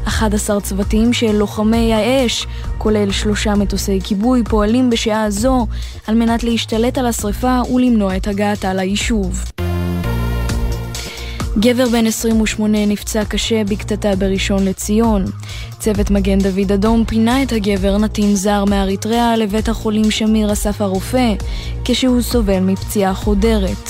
[0.05, 2.47] 11 צוותים של לוחמי האש,
[2.79, 5.67] כולל שלושה מטוסי כיבוי, פועלים בשעה זו
[6.07, 9.45] על מנת להשתלט על השרפה ולמנוע את הגעתה ליישוב.
[11.59, 15.25] גבר בן 28 נפצע קשה בקטטה בראשון לציון.
[15.79, 21.35] צוות מגן דוד אדום פינה את הגבר נתין זר מאריתריאה לבית החולים שמיר אסף הרופא,
[21.85, 23.89] כשהוא סובל מפציעה חודרת.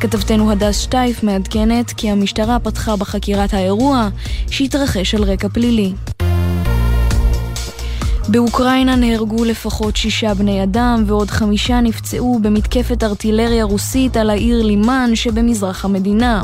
[0.00, 4.08] כתבתנו הדס שטייף מעדכנת כי המשטרה פתחה בחקירת האירוע
[4.50, 5.92] שהתרחש על רקע פלילי.
[8.28, 15.10] באוקראינה נהרגו לפחות שישה בני אדם ועוד חמישה נפצעו במתקפת ארטילריה רוסית על העיר לימן
[15.14, 16.42] שבמזרח המדינה.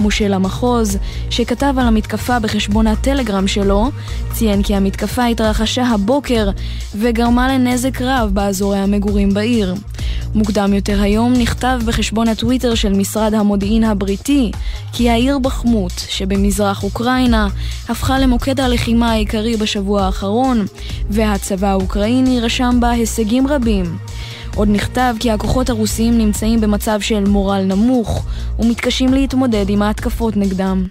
[0.00, 0.98] מושל המחוז,
[1.30, 3.90] שכתב על המתקפה בחשבון הטלגרם שלו,
[4.32, 6.50] ציין כי המתקפה התרחשה הבוקר
[6.94, 9.74] וגרמה לנזק רב באזורי המגורים בעיר.
[10.34, 14.50] מוקדם יותר היום נכתב בחשבון הטוויטר של משרד המודיעין הבריטי
[14.92, 17.48] כי העיר בחמות שבמזרח אוקראינה
[17.88, 20.66] הפכה למוקד הלחימה העיקרי בשבוע האחרון
[21.10, 23.98] והצבא האוקראיני רשם בה הישגים רבים.
[24.54, 28.24] עוד נכתב כי הכוחות הרוסיים נמצאים במצב של מורל נמוך
[28.58, 30.86] ומתקשים להתמודד עם ההתקפות נגדם.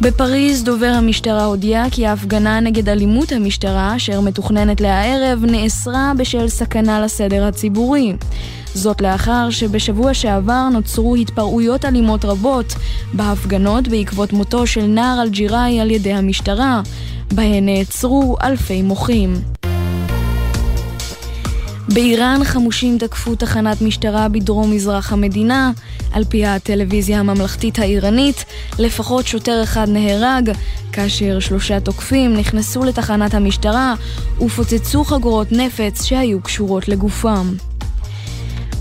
[0.00, 7.00] בפריז דובר המשטרה הודיע כי ההפגנה נגד אלימות המשטרה, אשר מתוכננת להערב, נאסרה בשל סכנה
[7.00, 8.12] לסדר הציבורי.
[8.74, 12.74] זאת לאחר שבשבוע שעבר נוצרו התפרעויות אלימות רבות
[13.12, 16.82] בהפגנות בעקבות מותו של נער אלג'יראי על ידי המשטרה,
[17.32, 19.55] בהן נעצרו אלפי מוחים.
[21.88, 25.72] באיראן חמושים תקפו תחנת משטרה בדרום מזרח המדינה.
[26.12, 28.44] על פי הטלוויזיה הממלכתית האיראנית,
[28.78, 30.50] לפחות שוטר אחד נהרג,
[30.92, 33.94] כאשר שלושה תוקפים נכנסו לתחנת המשטרה
[34.40, 37.54] ופוצצו חגורות נפץ שהיו קשורות לגופם.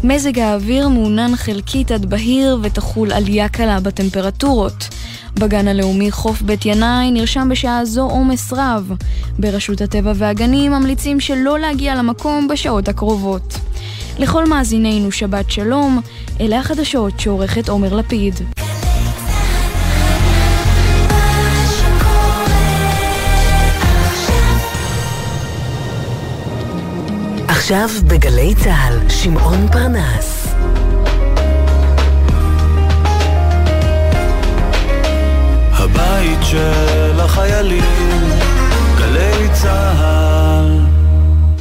[0.04, 4.88] מזג האוויר מעונן חלקית עד בהיר ותחול עלייה קלה בטמפרטורות.
[5.40, 8.92] בגן הלאומי חוף בית ינאי נרשם בשעה זו עומס רב.
[9.40, 13.54] ברשות הטבע והגנים ממליצים שלא להגיע למקום בשעות הקרובות.
[14.20, 16.02] לכל מאזינינו שבת שלום,
[16.42, 18.34] אלה החדשות שעורכת עומר לפיד.
[27.48, 30.45] עכשיו בגלי צה"ל, שמעון פרנס.
[35.96, 38.30] הבית של החיילים,
[38.98, 40.80] גלי צה"ל.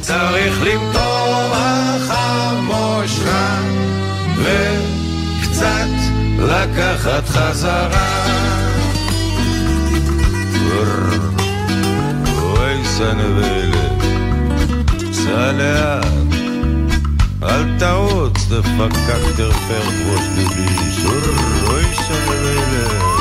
[0.01, 3.07] צריך למטום החמושה
[4.37, 5.87] וקצת
[6.39, 8.25] לקחת חזרה.
[12.41, 14.03] אוי סנבלת,
[15.13, 16.05] סע לאט,
[17.43, 21.05] אל תעוץ, דפקק דרפר ראש בביש.
[21.67, 23.14] אוי סנבלת.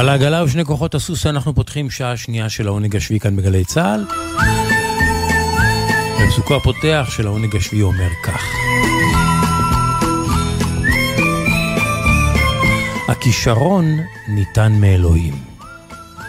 [0.00, 4.04] על העגלה ושני כוחות הסוס אנחנו פותחים שעה שנייה של העונג השביעי כאן בגלי צה"ל.
[6.22, 8.42] בפסוקו הפותח של העונג השביעי אומר כך:
[13.08, 13.84] הכישרון
[14.28, 15.34] ניתן מאלוהים,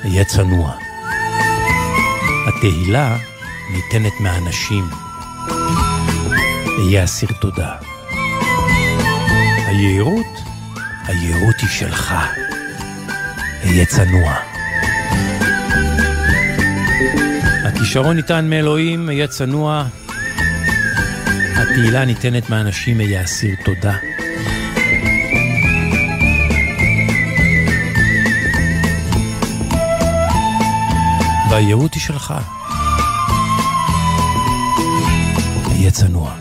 [0.03, 0.74] היה צנוע.
[2.47, 3.17] התהילה
[3.74, 4.89] ניתנת מאנשים,
[6.78, 7.76] היה אסיר תודה.
[9.67, 10.38] היהירות,
[11.07, 12.13] היהירות היא שלך.
[13.72, 14.36] היה צנוע.
[17.65, 19.86] הכישרון ניתן מאלוהים, היה צנוע.
[21.55, 23.97] התהילה ניתנת מאנשים, היה אסיר תודה.
[31.51, 32.34] והייעוד היא שלך.
[35.67, 36.41] היה צנוע.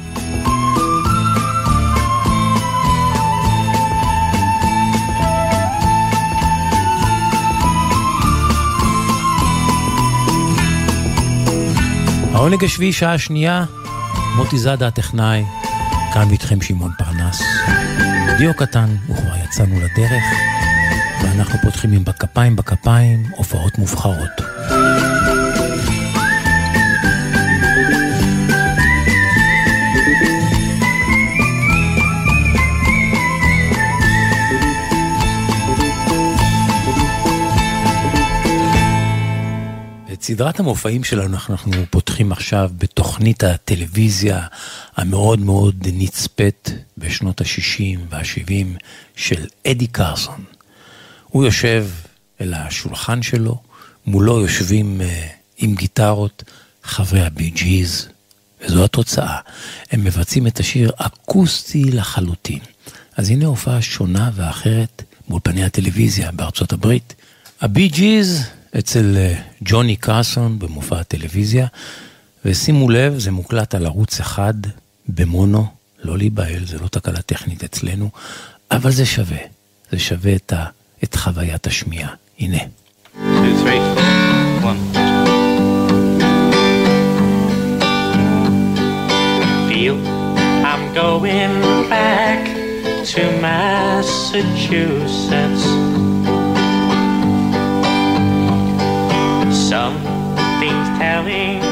[12.40, 13.64] העונג השביעי, שעה שנייה,
[14.36, 15.44] מוטי זאדה הטכנאי,
[16.14, 17.42] כאן ואיתכם שמעון פרנס.
[18.38, 20.24] דיו קטן, וכבר יצאנו לדרך,
[21.22, 24.40] ואנחנו פותחים עם בכפיים בכפיים, הופעות מובחרות.
[40.30, 44.46] סדרת המופעים שלנו אנחנו פותחים עכשיו בתוכנית הטלוויזיה
[44.96, 48.78] המאוד מאוד נצפית בשנות ה-60 וה-70
[49.16, 50.44] של אדי קרסון.
[51.28, 51.86] הוא יושב
[52.40, 53.58] אל השולחן שלו,
[54.06, 55.04] מולו יושבים uh,
[55.58, 56.44] עם גיטרות
[56.82, 58.08] חברי הבי ג'יז,
[58.60, 59.38] וזו התוצאה.
[59.90, 62.58] הם מבצעים את השיר אקוסטי לחלוטין.
[63.16, 67.14] אז הנה הופעה שונה ואחרת באולפני הטלוויזיה בארצות הברית.
[67.60, 68.46] הבי ג'יז
[68.78, 71.66] אצל אה, ג'וני קרסון במופע הטלוויזיה,
[72.44, 74.54] ושימו לב, זה מוקלט על ערוץ אחד
[75.08, 75.66] במונו,
[76.02, 78.10] לא להיבהל, זה לא תקלה טכנית אצלנו,
[78.70, 79.38] אבל זה שווה,
[79.92, 80.64] זה שווה את, ה,
[81.04, 82.14] את חוויית השמיעה.
[82.38, 82.58] הנה.
[90.70, 91.54] I'm going
[91.88, 92.42] back
[93.12, 95.64] to Massachusetts.
[99.70, 101.69] Something's telling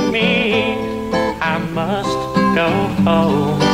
[1.78, 2.08] must
[2.56, 2.68] go
[3.04, 3.67] home.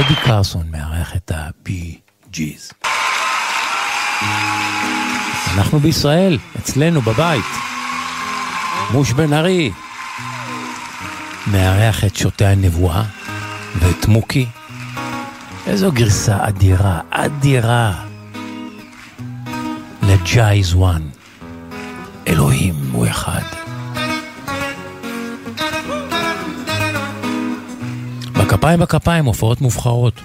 [0.00, 1.98] אד שירן מארח את הבי
[2.30, 2.72] ג'יז.
[5.54, 7.44] אנחנו בישראל, אצלנו בבית.
[8.90, 9.72] מוש בן ארי
[11.46, 13.02] מארח את שוטי הנבואה
[13.78, 14.46] ואת מוקי.
[15.66, 18.04] איזו גרסה אדירה, אדירה.
[20.02, 21.17] Ladies one.
[28.58, 30.20] בכפיים בכפיים, הופעות מובחרות.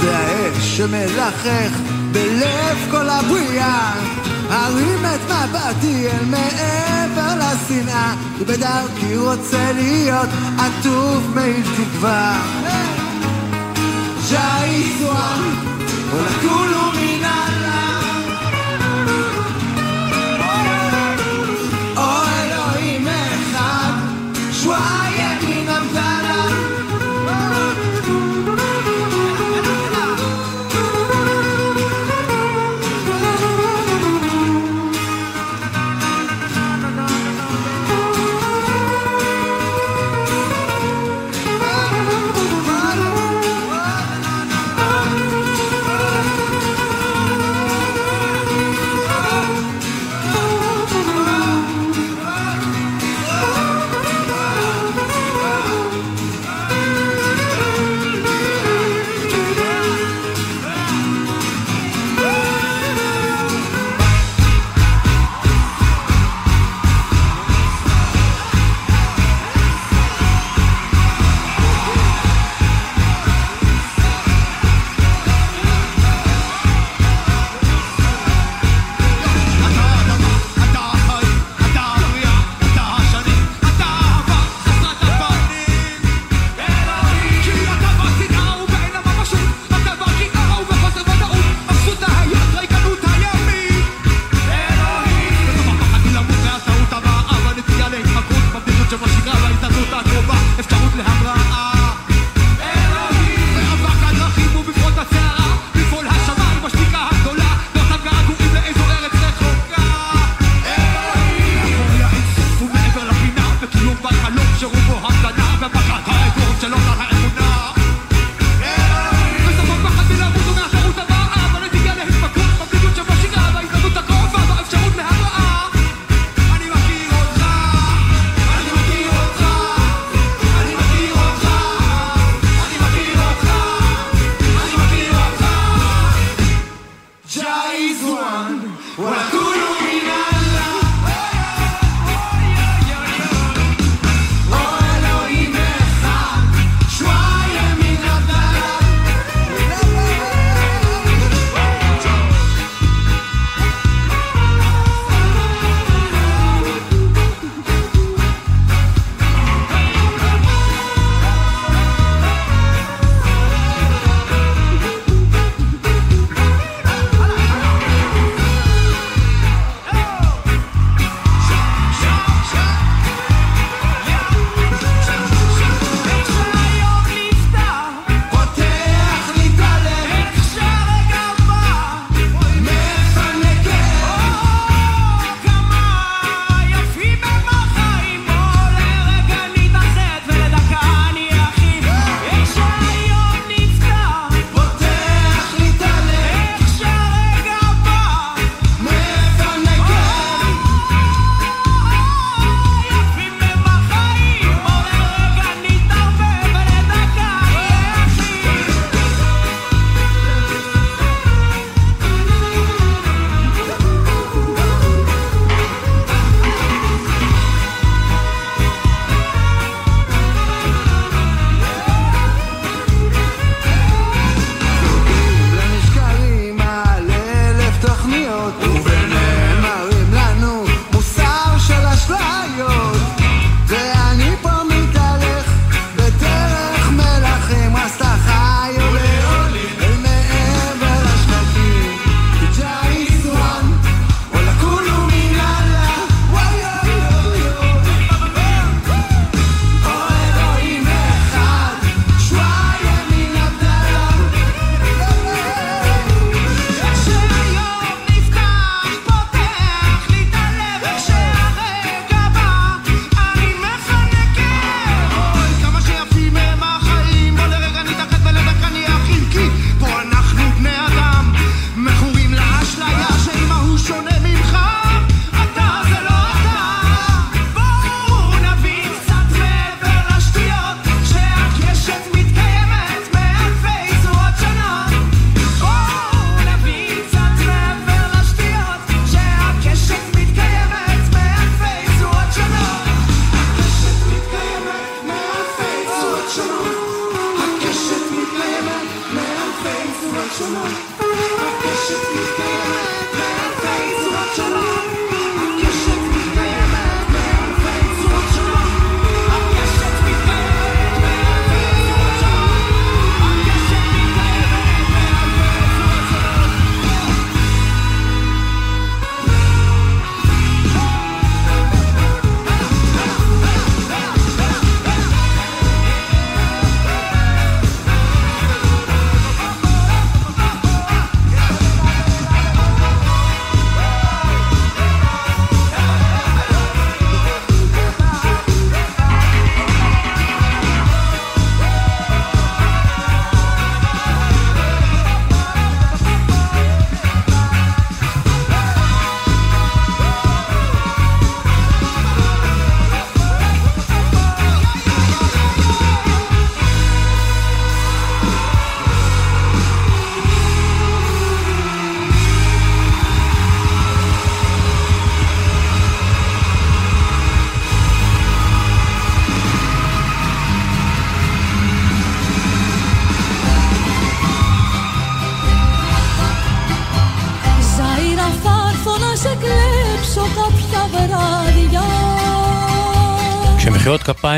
[0.00, 1.78] זה האש שמלחך
[2.12, 3.92] בלב כל הבריאה.
[4.48, 10.28] הרים את מבטי אל מעבר לשנאה ובדרכי רוצה להיות
[10.58, 12.42] עטוב מעיל תקווה.
[14.30, 15.40] ג'אי זוהר,
[16.10, 16.79] כל הכולו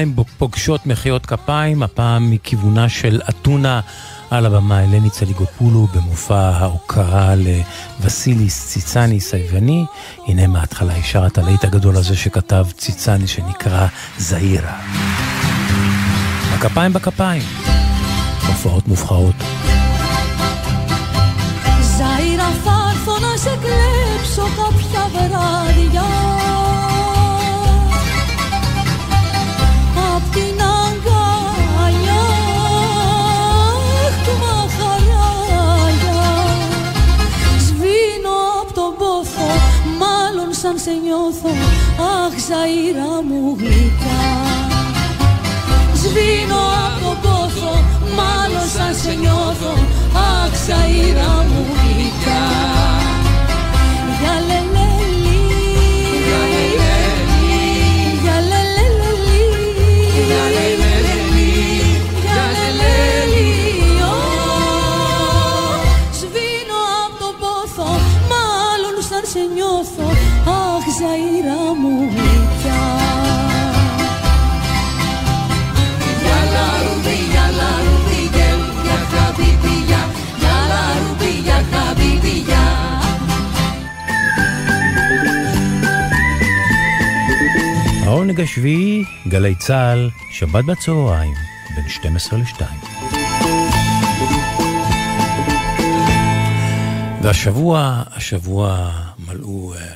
[0.03, 3.81] כפיים פוגשות מחיאות כפיים, הפעם מכיוונה של אתונה
[4.31, 7.35] על הבמה אלני צליגופולו במופע ההוקרה
[8.01, 9.85] לווסיליס ציצניס היווני.
[10.27, 13.87] הנה מההתחלה היא שרה את הלהיט הגדול הזה שכתב ציצניס שנקרא
[14.19, 14.81] זעירה.
[16.53, 17.43] הכפיים בכפיים,
[18.47, 19.37] הופעות מובחרות.
[40.85, 41.51] Σε νιώθω
[42.13, 44.23] Αχ, Ζαΐρα μου γλυκά
[45.95, 47.75] Σβήνω απ' τον πόθο,
[48.19, 49.73] μάλλον σαν σε νιώθω
[50.15, 51.72] Αχ, Ζαΐρα μου
[88.33, 91.35] העונג השביעי, גלי צה"ל, שבת בצהריים,
[91.77, 92.63] בין 12 ל-2.
[97.23, 99.95] והשבוע, השבוע מלאו אה,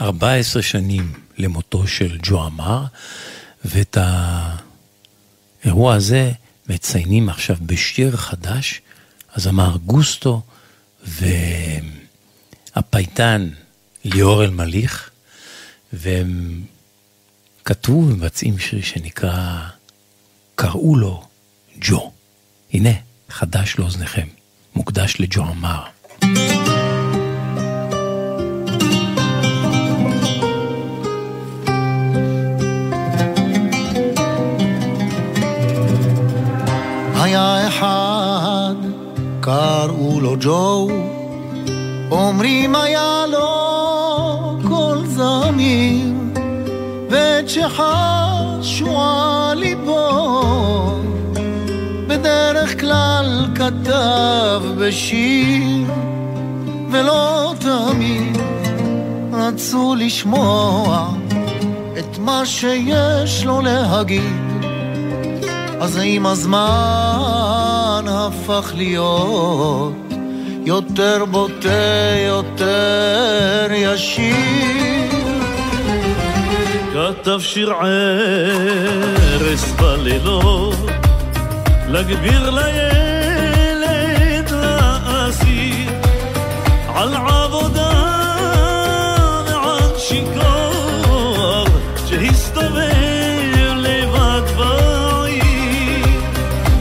[0.00, 2.84] 14 שנים למותו של ג'ו עמר,
[3.64, 3.98] ואת
[5.64, 6.32] האירוע הזה
[6.68, 8.80] מציינים עכשיו בשיר חדש,
[9.34, 10.42] הזמר גוסטו
[12.76, 13.48] והפייטן
[14.04, 15.10] ליאור אלמליך,
[15.92, 16.62] והם
[17.64, 19.60] כתבו ומבצעים שיר שנקרא
[20.54, 21.22] קראו לו
[21.80, 22.10] ג'ו.
[22.72, 22.90] הנה,
[23.28, 24.26] חדש לאוזניכם,
[24.74, 25.44] מוקדש לג'ו
[37.68, 38.74] אחד,
[39.40, 40.88] קראו לו ג'ו,
[42.10, 46.13] אומרים היה לו קול זמיר,
[47.14, 51.00] ועת שחשו על ליבו,
[52.06, 55.90] בדרך כלל כתב בשיר,
[56.90, 58.38] ולא תמיד
[59.32, 61.08] רצו לשמוע
[61.98, 64.64] את מה שיש לו להגיד.
[65.80, 69.92] אז עם הזמן הפך להיות
[70.64, 74.83] יותר בוטה, יותר ישיר.
[76.93, 80.75] כתב שיר ערש בלילות,
[81.87, 85.89] להגביר לילד לאסיר,
[86.95, 87.91] על עבודה
[89.47, 91.65] ועל שיכור,
[92.07, 96.07] שהסתובב לבד בעיר,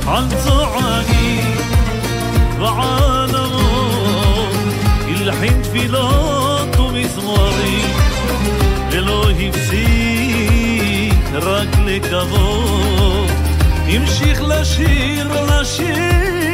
[0.07, 1.57] על צוענים
[2.59, 4.55] ועל אמות,
[5.09, 7.99] הלחין תפילות ומזמורים.
[8.91, 9.92] ולא הפסיק
[11.34, 13.30] רק לקוות,
[13.88, 16.53] המשיך לשיר, לשיר.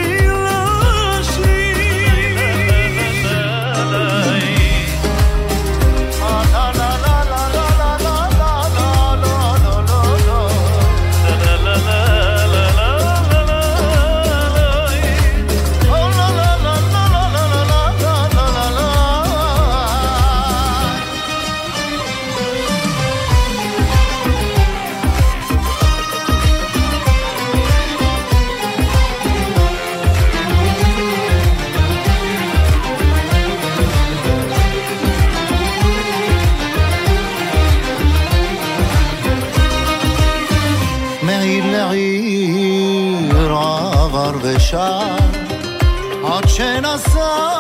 [46.24, 47.58] עד שנסע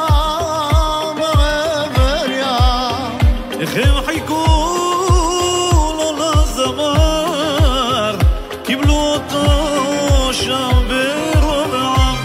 [1.15, 3.17] מעבר ים.
[3.59, 4.45] איך הם חיכו
[5.97, 8.15] לו לזמר,
[8.63, 12.15] קיבלו אותו שם ברוב העם.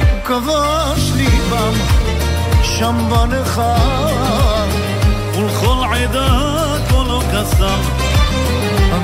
[0.00, 1.74] הוא כבש ליבם
[2.62, 4.66] שם בנכר,
[5.34, 6.28] ולכל עדה
[6.90, 7.80] קולו קסם.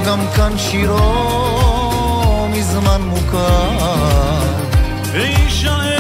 [0.06, 4.65] גם כאן שירו מזמן מוכר.
[5.16, 5.95] inşa et.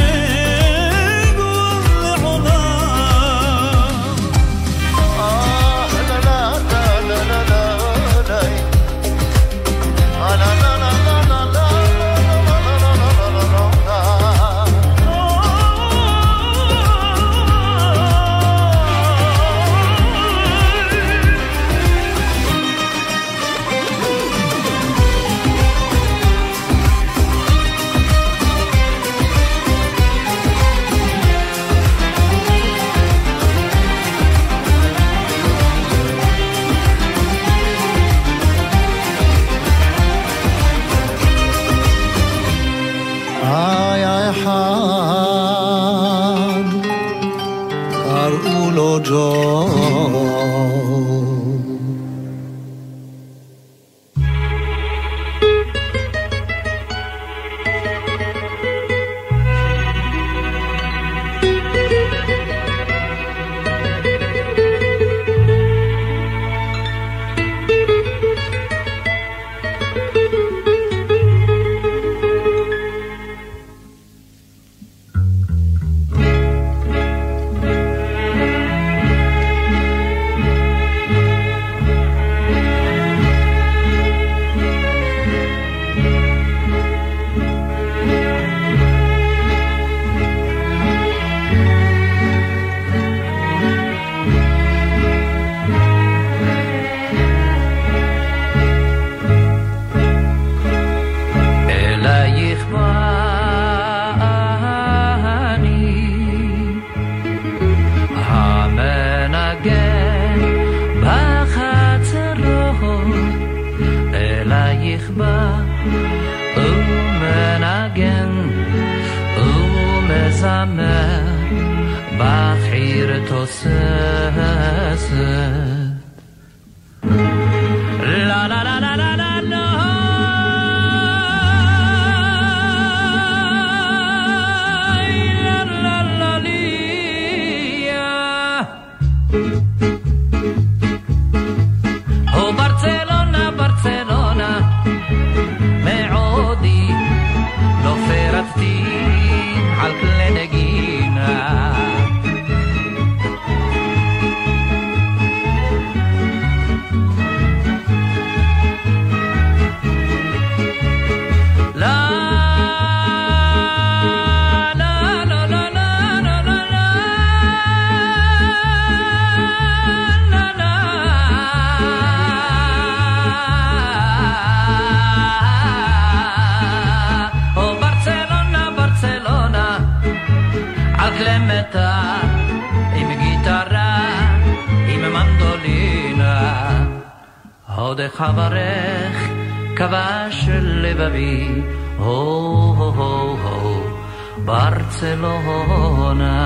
[194.46, 196.36] Barcelona.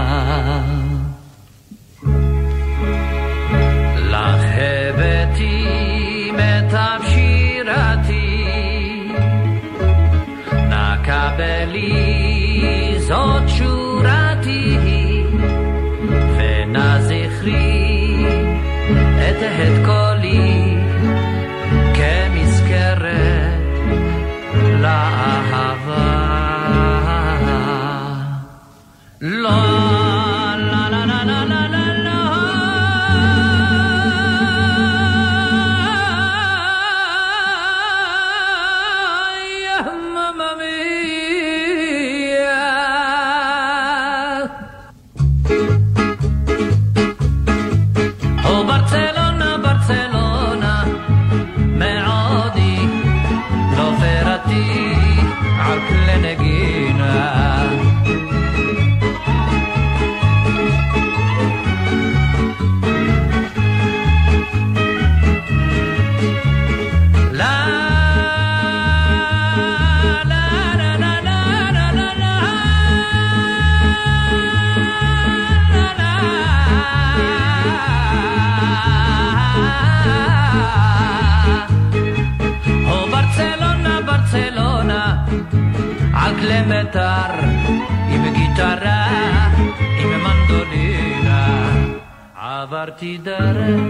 [92.81, 93.81] עברתי דרך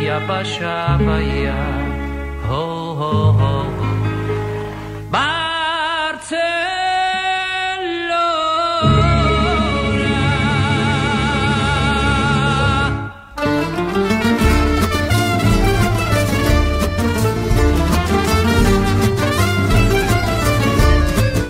[0.00, 1.54] יבשה בים,
[2.48, 3.64] הו הו הו.
[5.10, 5.34] ברצלונה.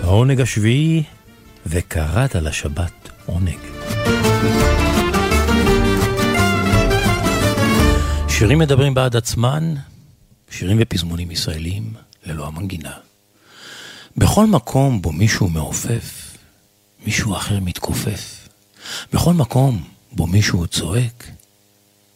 [0.03, 1.03] העונג השביעי,
[1.65, 3.64] וקראת לשבת עונג.
[8.37, 9.73] שירים מדברים בעד עצמן,
[10.49, 11.93] שירים ופזמונים ישראלים
[12.25, 12.93] ללא המנגינה.
[14.17, 16.37] בכל מקום בו מישהו מעופף,
[17.05, 18.49] מישהו אחר מתכופף.
[19.13, 21.27] בכל מקום בו מישהו צועק,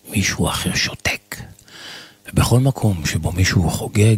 [0.09, 1.35] מישהו אחר שותק.
[2.29, 4.17] ובכל מקום שבו מישהו חוגג,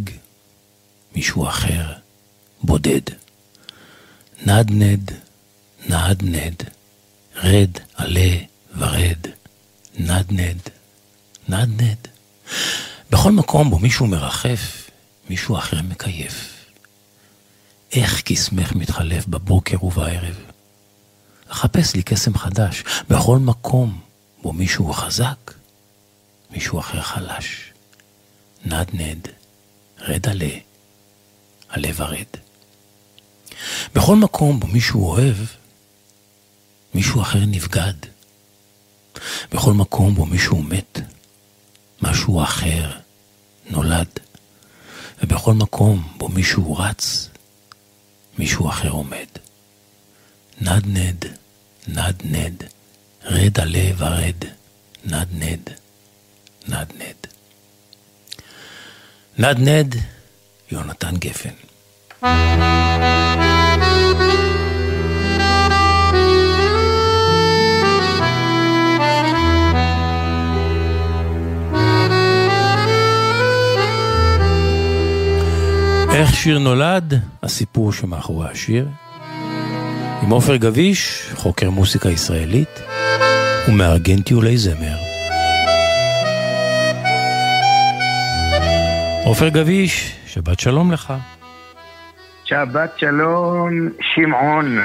[1.14, 1.92] מישהו אחר
[2.62, 3.02] בודד.
[4.46, 5.12] נדנד,
[5.88, 6.62] נדנד,
[7.36, 8.36] רד, עלה
[8.78, 9.26] ורד,
[9.98, 10.68] נדנד,
[11.52, 12.08] נדנד.
[13.10, 14.90] בכל מקום בו מישהו מרחף,
[15.30, 16.66] מישהו אחר מקייף.
[17.92, 20.36] איך קסמך מתחלף בבוקר ובערב.
[21.48, 24.00] אחפש לי קסם חדש, בכל מקום
[24.42, 25.54] בו מישהו חזק,
[26.50, 27.72] מישהו אחר חלש.
[28.64, 29.28] נדנד,
[30.00, 30.54] רד עלה,
[31.68, 32.26] עלה ורד.
[33.94, 35.36] בכל מקום בו מישהו אוהב,
[36.94, 37.94] מישהו אחר נבגד.
[39.52, 41.00] בכל מקום בו מישהו מת,
[42.02, 42.90] משהו אחר
[43.70, 44.08] נולד.
[45.22, 47.28] ובכל מקום בו מישהו רץ,
[48.38, 49.26] מישהו אחר עומד.
[50.60, 51.24] נדנד,
[51.88, 52.64] נדנד,
[53.24, 54.44] רד עלה ורד,
[55.04, 55.70] נדנד,
[56.68, 57.26] נדנד.
[59.38, 59.96] נדנד,
[60.70, 61.54] יונתן גפן.
[76.22, 77.14] איך שיר נולד?
[77.42, 78.88] הסיפור שמאחורי השיר.
[80.22, 82.82] עם עופר גביש, חוקר מוסיקה ישראלית,
[83.68, 84.96] ומארגן טיולי זמר.
[89.24, 91.12] עופר גביש, שבת שלום לך.
[92.44, 93.70] שבת שלום,
[94.14, 94.78] שמעון.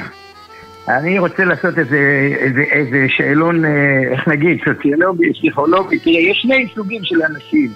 [0.88, 3.70] אני רוצה לעשות איזה, איזה, איזה שאלון, אה,
[4.12, 5.98] איך נגיד, סוציולוגי, פסיכולוגי.
[5.98, 7.72] תראה, יש שני סוגים של אנשים.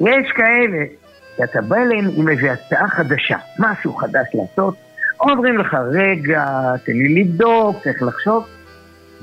[0.00, 0.99] יש כאלה
[1.40, 4.74] שאתה בא אליהם עם איזו הצעה חדשה, משהו חדש לעשות,
[5.20, 6.44] אומרים לך, רגע,
[6.86, 8.46] תן לי לבדוק, צריך לחשוב.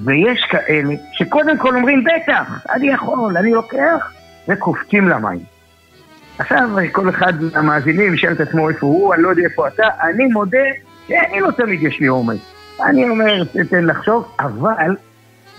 [0.06, 4.12] ויש כאלה שקודם כל אומרים, בטח, אני יכול, אני לוקח,
[4.48, 5.40] וקופצים למים.
[6.40, 10.26] עכשיו כל אחד מהמאזינים ישאל את עצמו איפה הוא, אני לא יודע איפה אתה, אני
[10.26, 10.68] מודה
[11.08, 12.40] שאני לא תמיד יש לי אומץ.
[12.86, 14.96] אני אומר, תן לחשוב, אבל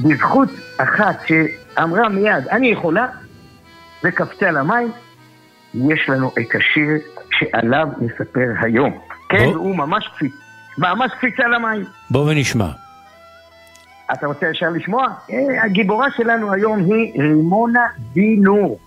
[0.01, 3.07] בזכות אחת שאמרה מיד, אני יכולה,
[4.05, 4.93] וקפצה למים,
[5.74, 6.90] יש לנו את השיר
[7.31, 8.99] שעליו נספר היום.
[9.28, 9.57] כן, בוא.
[9.57, 10.32] הוא ממש קפיץ,
[10.78, 11.85] ממש קפיצה למים.
[12.11, 12.69] בוא ונשמע.
[14.12, 15.07] אתה רוצה ישר לשמוע?
[15.31, 18.78] אה, הגיבורה שלנו היום היא רימונה דינור.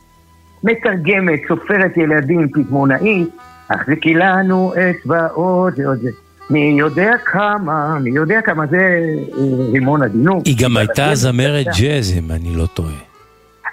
[0.63, 3.29] מתרגמת, סופרת ילדים, פזמונאית,
[3.69, 6.09] החזיקי לנו אצבעות, ועוד זה.
[6.49, 10.41] מי יודע כמה, מי יודע כמה זה אה, רימונה דינור.
[10.45, 13.10] היא גם הייתה זמרת ג'אז, אם אני לא טועה.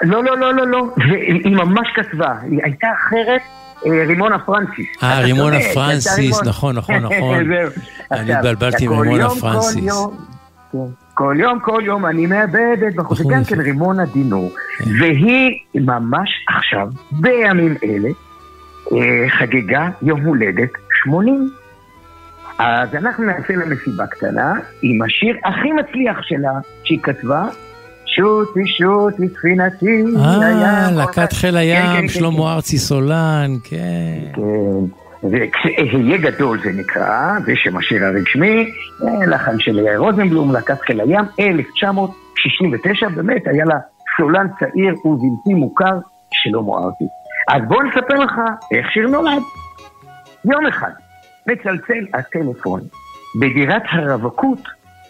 [0.03, 3.41] לא, לא, לא, לא, לא, והיא היא ממש כתבה, היא הייתה אחרת,
[3.87, 4.87] אה, רימונה פרנסיס.
[5.03, 6.43] אה, רימונה פרנסיס.
[6.43, 7.39] נכון, נכון, נכון.
[8.13, 10.07] אני התבלבלתי עם רימונה פרנסיס.
[10.73, 10.79] כן.
[11.15, 14.85] כל יום, כל יום אני מאבדת בחוץ, זה גם כן רימונה דינור, כן.
[15.01, 18.09] והיא ממש עכשיו, בימים אלה,
[18.93, 20.71] אה, חגגה יום הולדת
[21.05, 21.51] 80.
[22.59, 24.53] אז אנחנו נעשה לה מסיבה קטנה
[24.83, 26.53] עם השיר הכי מצליח שלה,
[26.85, 27.47] שהיא כתבה,
[28.09, 34.33] שוטי שוטי ספינתי, אה, הים להקת חיל כן, הים, כן, שלמה ארצי סולן, כן.
[34.35, 34.85] כן,
[35.31, 38.71] וכשאהיה גדול זה נקרא, זה שם השיר הרשמי,
[39.27, 43.79] לחן של רוזנבלום, להקת חיל הים, 1969, באמת היה לה
[44.17, 45.99] סולן צעיר ובלתי מוכר,
[46.33, 47.05] שלמה ארצי.
[47.49, 48.33] אז בואו נספר לך
[48.73, 49.43] איך שיר נולד.
[50.45, 50.91] יום אחד
[51.47, 52.81] מצלצל הטלפון
[53.41, 54.63] בדירת הרווקות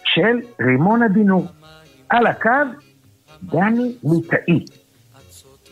[0.04, 1.46] של רימונה דינור.
[2.08, 2.50] על הקו,
[3.43, 4.65] דני ליטאי.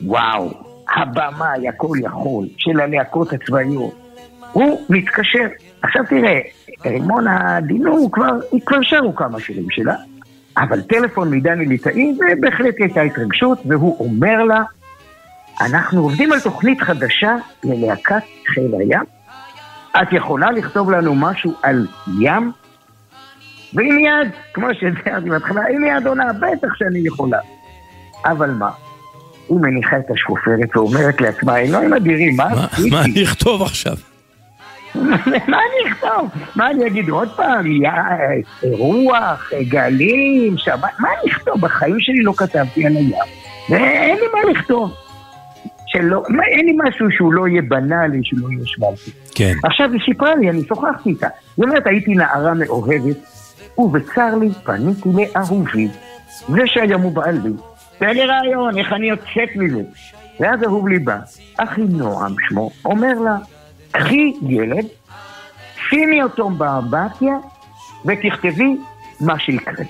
[0.04, 0.50] וואו,
[0.96, 3.94] הבמאי הכל יכול של הלהקות הצבאיות.
[4.52, 5.46] הוא מתקשר.
[5.82, 6.40] עכשיו תראה,
[6.84, 9.94] רימונה דינור כבר, היא כבר שרו כמה שירים שלה,
[10.56, 14.62] אבל טלפון מדני ליטאי, ובהחלט הייתה התרגשות, והוא אומר לה,
[15.60, 19.04] אנחנו עובדים על תוכנית חדשה ללהקת חיל הים,
[20.02, 21.86] את יכולה לכתוב לנו משהו על
[22.20, 22.52] ים?
[23.74, 27.38] והיא מיד, כמו שתיארתי בהתחלה, היא מיד עונה, בטח שאני יכולה.
[28.24, 28.70] אבל מה?
[29.48, 32.48] היא מניחה את השקופרת ואומרת לעצמה, אלוהים אדירים, מה?
[32.90, 33.96] מה אני אכתוב עכשיו?
[35.50, 36.28] מה אני אכתוב?
[36.56, 37.66] מה אני אגיד עוד פעם?
[37.66, 37.90] יא,
[38.62, 41.60] רוח, גלים, שבת, מה אני אכתוב?
[41.60, 43.12] בחיים שלי לא כתבתי על הים.
[43.70, 44.94] ואין לי מה לכתוב.
[45.86, 46.22] שלא,
[46.52, 49.10] אין לי משהו שהוא לא יהיה בנאלי, שהוא לא יהיה שוואלטי.
[49.34, 49.54] כן.
[49.64, 51.28] עכשיו היא סיפרה לי, אני שוחחתי איתה.
[51.56, 53.16] היא אומרת, הייתי נערה מאוהבת,
[53.78, 55.88] ובצר לי פניתי לאהובי,
[56.48, 57.52] זה שהיום הוא בעלי.
[57.98, 59.82] תן לי רעיון, איך אני יוצאת מזה.
[60.40, 61.18] ואז אהוב לי בא,
[61.56, 63.36] אחי נועם שמו, אומר לה,
[63.90, 64.84] קחי ילד,
[65.88, 67.34] שימי אותו באמבטיה
[68.04, 68.76] ותכתבי
[69.20, 69.84] מה שיקרה.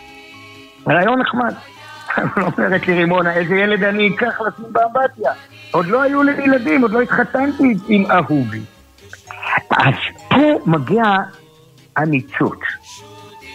[0.88, 1.54] רעיון נחמד.
[2.16, 5.32] אבל אומרת לי רימונה, איזה ילד אני אקח לשים באמבטיה?
[5.70, 8.60] עוד לא היו לי ילדים, עוד לא התחתנתי עם אהובי.
[9.70, 9.94] אז
[10.28, 11.02] פה מגיע
[11.96, 12.58] הניצוץ.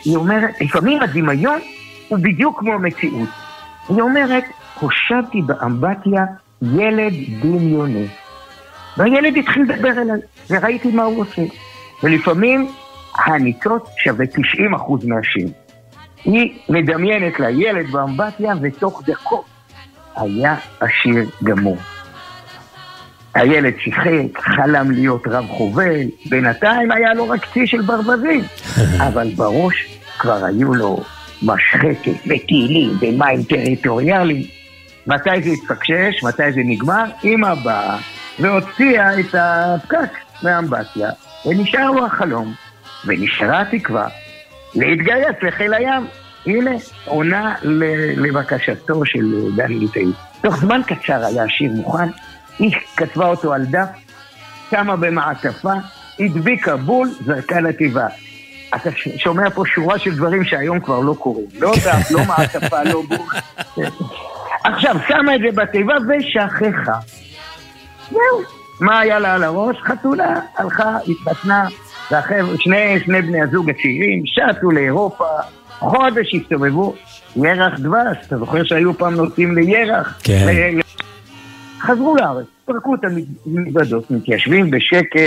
[0.06, 1.60] היא אומרת, לפעמים הדמיון
[2.08, 3.30] הוא בדיוק כמו המציאות.
[3.90, 4.44] היא אומרת,
[4.80, 6.26] הושבתי באמבטיה
[6.62, 8.08] ילד דמיוני.
[8.98, 11.42] והילד התחיל לדבר אליי, וראיתי מה הוא עושה.
[12.04, 12.72] ולפעמים
[13.26, 15.48] הניצוץ שווה 90% מהשיר.
[16.24, 19.46] היא מדמיינת לה ילד באמבטיה, ותוך דקות
[20.16, 21.78] היה השיר גמור.
[23.34, 28.44] הילד שיחק, חלם להיות רב חובל, בינתיים היה לו רק צי של ברווזים,
[29.08, 31.00] אבל בראש כבר היו לו
[31.42, 34.44] משחקת ותהילים ומים טריטוריאליים.
[35.08, 37.04] מתי זה התפקשש, מתי זה נגמר?
[37.24, 37.98] אמא באה
[38.40, 40.12] והוציאה את הפקק
[40.44, 41.10] מהאמבטיה,
[41.46, 42.54] ונשאר לו החלום,
[43.06, 44.08] ונשארה התקווה
[44.76, 46.08] להתגייס לחיל הים.
[46.46, 46.72] הנה,
[47.06, 47.56] עונה
[48.18, 50.12] לבקשתו של דני ליטאי.
[50.42, 52.10] תוך זמן קצר היה השיר מוכן,
[52.60, 53.90] היא כתבה אותו על דף,
[54.72, 55.74] שמה במעטפה,
[56.20, 58.08] הדביקה בול, זרקה לתיבה.
[58.76, 61.46] אתה שומע פה שורה של דברים שהיום כבר לא קורים.
[61.60, 63.86] לא דף, לא מעטפה, לא בול.
[64.64, 67.00] עכשיו, שמה את זה בתיבה ושכחה.
[68.12, 68.42] זהו.
[68.80, 69.78] מה היה לה על הראש?
[69.84, 71.68] חתונה, הלכה, התחתנה,
[72.12, 75.26] והחבר'ה, שני, שני בני הזוג הצעירים, שטו לאירופה,
[75.80, 76.96] חודש הסתובבו,
[77.36, 80.20] ירח דבש, אתה זוכר שהיו פעם נוסעים לירח?
[80.24, 80.46] כן.
[80.48, 80.82] ל-
[81.82, 83.00] חזרו לארץ, פרקו את
[83.46, 85.20] המזוודות, מתיישבים בשקט,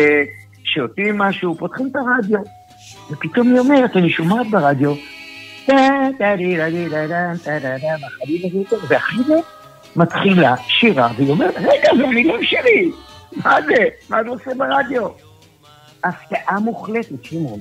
[0.64, 2.40] שותים משהו, פותחים את הרדיו,
[3.10, 4.94] ופתאום היא אומרת, אני שומעת ברדיו,
[8.88, 9.34] ואחרי זה
[9.96, 12.90] מתחילה שירה, והיא אומרת, רגע, זה המילים שלי,
[13.44, 13.84] מה זה?
[14.08, 15.08] מה זה עושה ברדיו?
[16.04, 17.60] הפתעה מוחלטת, שמעון.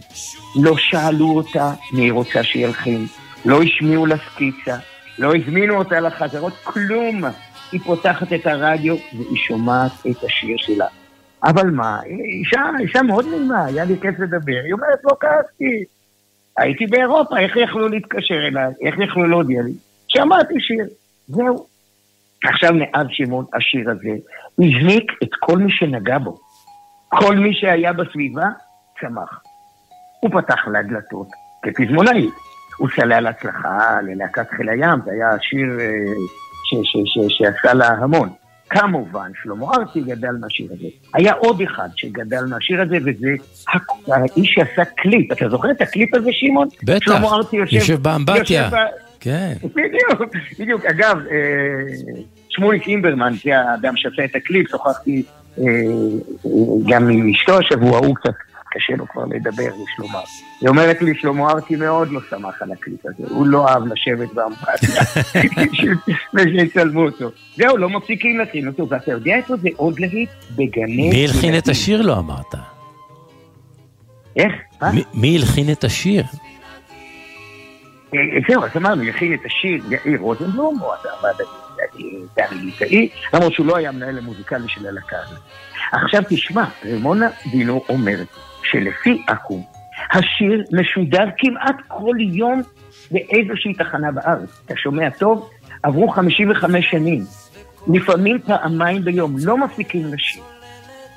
[0.56, 3.06] לא שאלו אותה מי רוצה שילחין,
[3.45, 4.78] לא השמיעו לה סקיצה,
[5.20, 7.24] לא הזמינו אותה לחזרות, כלום.
[7.72, 10.88] היא פותחת את הרדיו והיא שומעת את השיר שלה.
[11.44, 15.84] אבל מה, אישה, אישה מאוד נעימה, היה לי כיף לדבר, היא אומרת, לא כעסתי.
[16.57, 18.74] הייתי באירופה, איך יכלו להתקשר אליי?
[18.82, 19.74] איך יכלו להודיע לי?
[20.07, 20.86] שמעתי שיר,
[21.28, 21.68] זהו.
[22.44, 24.10] עכשיו מאז שמעון, השיר הזה
[24.60, 26.38] הזניק את כל מי שנגע בו.
[27.10, 28.45] כל מי שהיה בסביבה
[29.02, 29.41] צמח.
[30.20, 31.28] הוא פתח לה דלתות
[31.64, 32.30] כפזמונאי.
[32.78, 38.30] הוא סלל הצלחה ללהקת חיל הים, זה היה שיר אה, שעשה לה המון.
[38.74, 40.88] כמובן, שלמה ארצי גדל מהשיר הזה.
[41.14, 43.30] היה עוד אחד שגדל מהשיר הזה, וזה
[44.08, 45.32] האיש שעשה קליפ.
[45.32, 46.68] אתה זוכר את הקליפ הזה, שמעון?
[46.84, 47.76] בטח, שלמה ארצי יושב...
[47.76, 48.64] יושב באמבטיה.
[48.64, 48.78] יושב
[49.20, 49.54] כן.
[49.76, 50.86] בדיוק, בדיוק.
[50.86, 51.36] אגב, אה,
[52.50, 55.24] שמוליק אימברמן, זה האדם שעשה את הקליפ, שוחחתי
[55.58, 56.52] אה, אה,
[56.88, 58.34] גם עם אשתו השבוע, הוא קצת
[58.74, 60.20] קשה לו כבר לדבר לשלמה.
[60.62, 64.30] היא אומרת לי, שלמה ארצי מאוד לא שמח על הקליפ הזה, הוא לא אהב לשבת
[64.34, 65.02] באמבטיה,
[66.34, 67.32] ושיצלמו אותו.
[67.58, 70.30] זהו, לא מפסיקים להקרין אותו, ואתה יודע איפה זה עוד להיט?
[70.56, 71.10] בגני...
[71.10, 71.68] מי הלחין את.
[71.68, 72.56] השיר לא אמרת?
[74.36, 74.54] איך?
[75.14, 76.24] מי- הלחין את השיר?
[78.14, 78.20] אה,
[78.50, 81.44] זהו, אז אמרנו, יכין את השיר יאיר רוזנבלום, או עבד
[82.38, 85.40] דני ליטאי, למרות שהוא לא היה המנהל המוזיקלי של הלהקה הזאת.
[86.06, 88.28] עכשיו תשמע, רמונה דינו אומרת
[88.64, 89.61] שלפי אקו"ם,
[90.11, 92.61] השיר משודר כמעט כל יום
[93.11, 94.61] באיזושהי תחנה בארץ.
[94.65, 95.49] אתה שומע טוב?
[95.84, 97.23] עברו 55 שנים.
[97.88, 100.44] לפעמים פעמיים ביום, לא מפסיקים לשיר.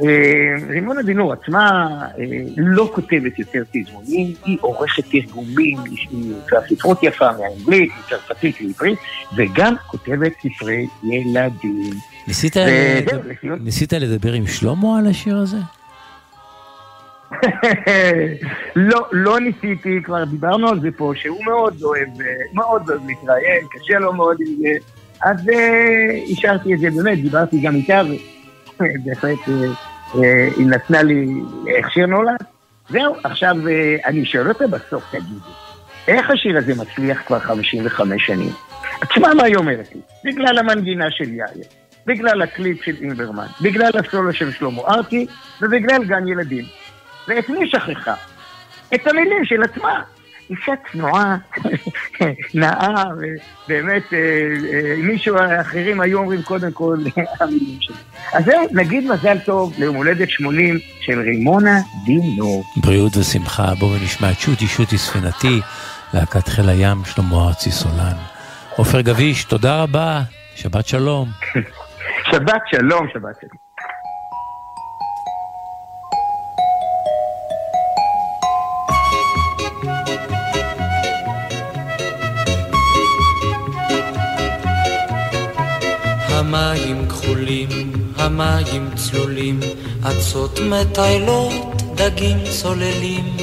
[0.03, 2.25] אה, רימונה דינור עצמה אה,
[2.57, 5.79] לא כותבת יותר תזמונים, היא עורכת תרגומים,
[6.11, 8.99] היא עושה ספרות יפה מאנגלית, מצרפתית לעברית,
[9.37, 11.91] וגם כותבת ספרי ילדים.
[13.61, 15.59] ניסית לדבר עם שלמה על השיר הזה?
[18.77, 23.67] לא, לא ניסיתי, כבר דיברנו על זה פה, שהוא מאוד אוהב, אה, מאוד אוהב להתראיין,
[23.71, 24.69] קשה לו מאוד עם זה,
[25.23, 28.03] אז אה, השארתי את זה באמת, דיברתי גם איתה,
[28.81, 29.53] ובהחלט אה,
[30.15, 31.29] אה, היא נתנה לי
[31.69, 32.43] איך שיר נולד.
[32.89, 35.41] זהו, עכשיו אה, אני שואל אותה בסוף, תגידי,
[36.09, 38.53] איך השיר הזה מצליח כבר 55 שנים?
[39.09, 41.65] תשמע מה היא אומרת לי, בגלל המנגינה של יאיר,
[42.07, 45.27] בגלל הקליפ של אינברמן, בגלל הסולו של שלמה ארצי
[45.63, 46.65] ובגלל גן ילדים.
[47.29, 48.15] ואת מי שכחה?
[48.95, 50.03] את המילים של עצמה.
[50.51, 51.37] אישה צנועה,
[52.55, 53.05] נאה,
[53.67, 54.19] ובאמת, אה,
[54.73, 56.97] אה, מישהו, האחרים היו אומרים קודם כל
[57.41, 57.97] המילים שלי.
[58.33, 62.63] אז זהו, נגיד מזל טוב ליום הולדת 80 של רימונה דינו.
[62.77, 65.61] בריאות ושמחה, בואו ונשמע את שוטי שוטי ספינתי,
[66.15, 68.17] להקת חיל הים, שלמה ארצי סולן.
[68.77, 70.21] עופר גביש, תודה רבה,
[70.55, 71.29] שבת שלום.
[72.31, 73.66] שבת שלום, שבת שלום.
[86.37, 87.69] המים כחולים,
[88.19, 89.61] המים צלולים,
[90.11, 93.37] אצות מטיילות, דגים צוללים.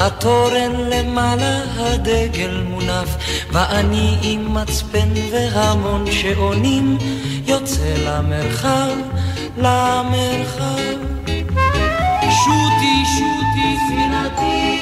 [0.00, 3.16] התורן למעלה, הדגל מונף,
[3.52, 6.98] ואני עם מצפן והמון שעונים,
[7.46, 8.96] יוצא למרחב,
[9.56, 10.98] למרחב.
[12.20, 14.80] שוטי, שוטי, ספינתי,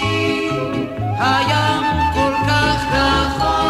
[1.18, 1.84] הים
[2.14, 3.65] כל כך רחוק,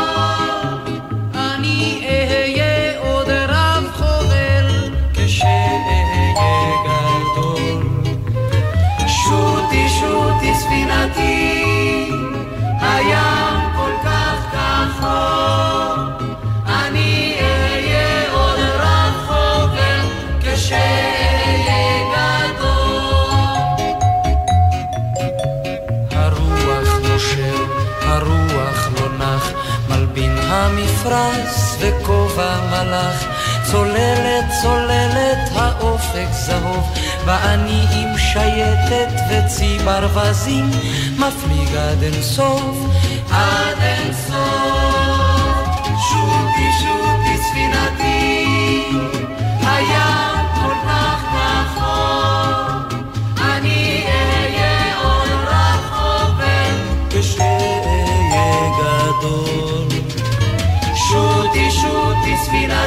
[31.12, 33.24] המפרש וכובע מלאך,
[33.70, 40.70] צוללת צוללת האופק זהוב, ואני עם שייטת וצי ברווזים,
[41.18, 42.76] מפליג עד אין סוף,
[43.30, 45.25] עד אין סוף.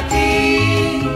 [0.00, 1.09] שוטי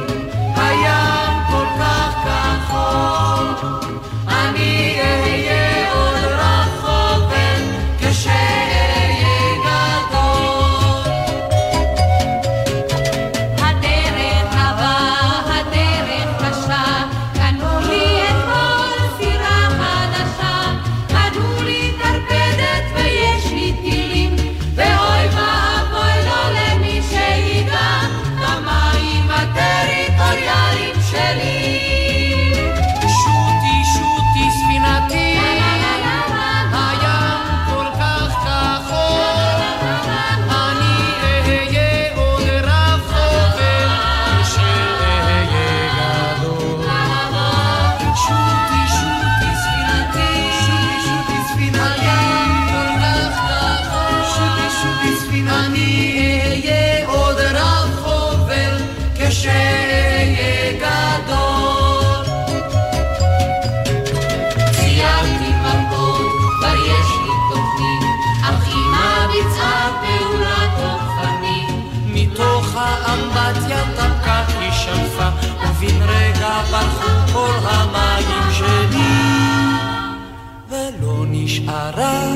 [81.66, 82.28] ולא נשארה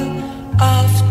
[0.57, 1.03] אף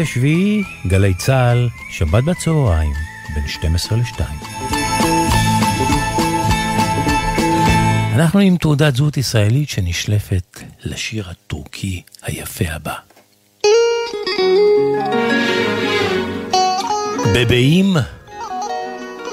[0.00, 2.92] השביעי, גלי צה"ל, שבת בצהריים,
[3.34, 4.20] בין 12 ל-2.
[8.14, 12.94] אנחנו עם תעודת זהות ישראלית שנשלפת לשיר הטורקי היפה הבא.
[17.34, 17.96] בבאים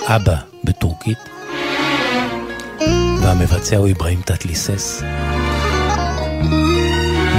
[0.07, 1.17] אבא בטורקית,
[3.21, 5.03] והמבצע הוא אברהים תתליסס.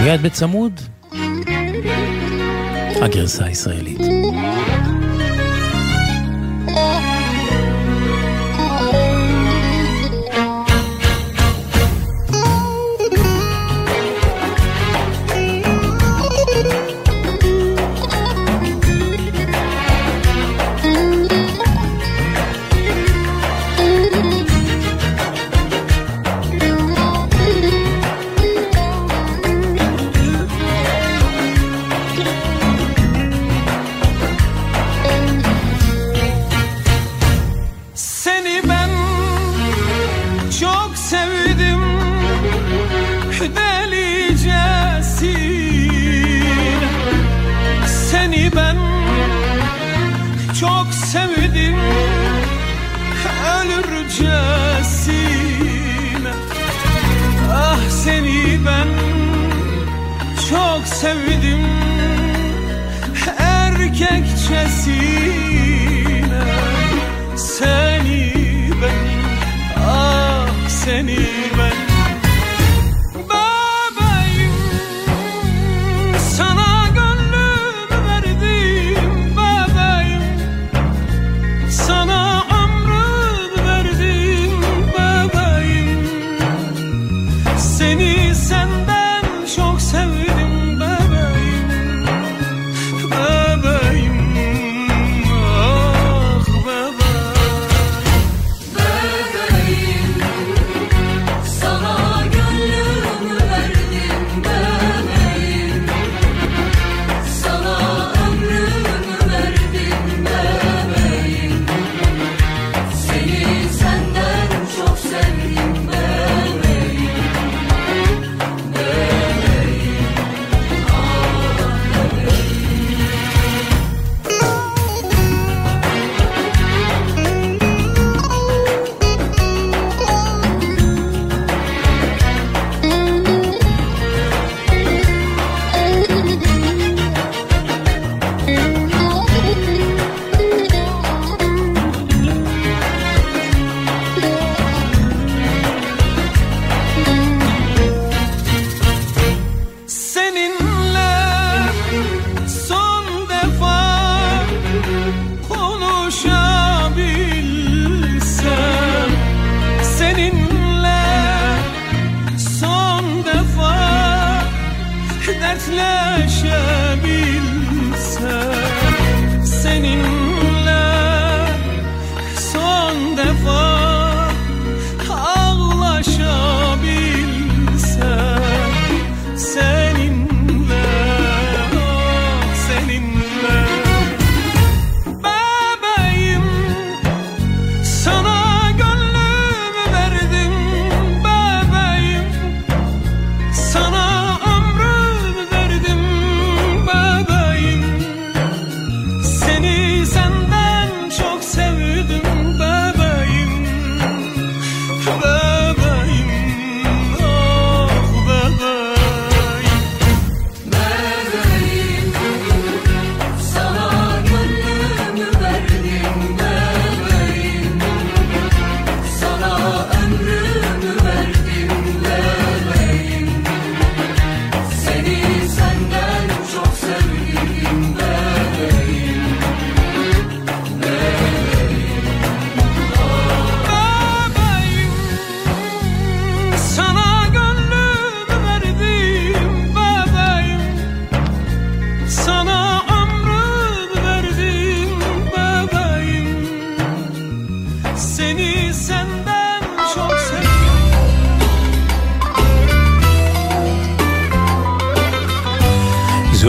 [0.02, 0.80] מיד בצמוד,
[3.02, 3.98] הגרסה הישראלית.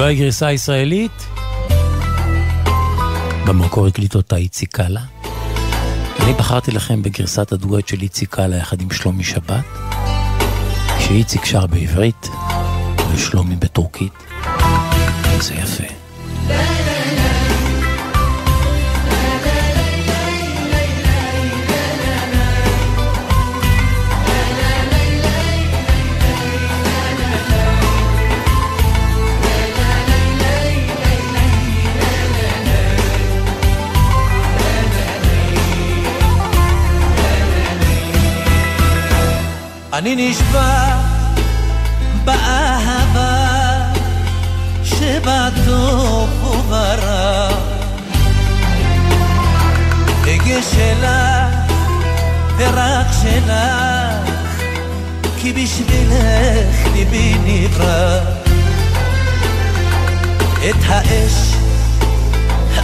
[0.09, 1.27] זו הגרסה הישראלית.
[3.47, 5.01] במקור הקליט אותה איציק קאלה.
[6.19, 9.65] אני בחרתי לכם בגרסת הדואט של איציק קאלה יחד עם שלומי שבת,
[10.99, 12.27] שאיציק שר בעברית
[13.13, 14.13] ושלומי בטורקית.
[15.39, 15.98] זה יפה.
[40.13, 40.95] אני נשבע
[42.23, 43.47] באהבה
[44.83, 47.49] שבטוב וברע
[50.23, 51.73] אגה שלך
[52.57, 54.31] ורק שלך
[55.41, 58.19] כי בשבילך ליבי נברא.
[60.69, 61.55] את האש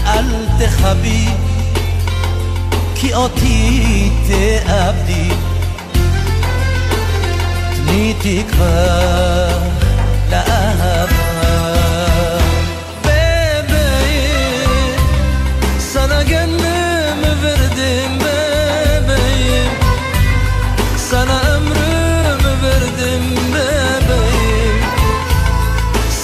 [0.07, 1.27] אל תכבי
[2.95, 5.29] כי אותי תאבדי
[7.95, 9.49] تكفى
[10.31, 11.15] لا أهبى
[13.05, 14.99] Bebeğim
[17.43, 19.71] verdim bebeğim.
[21.09, 24.79] Sana ömrümü verdim bebeğim.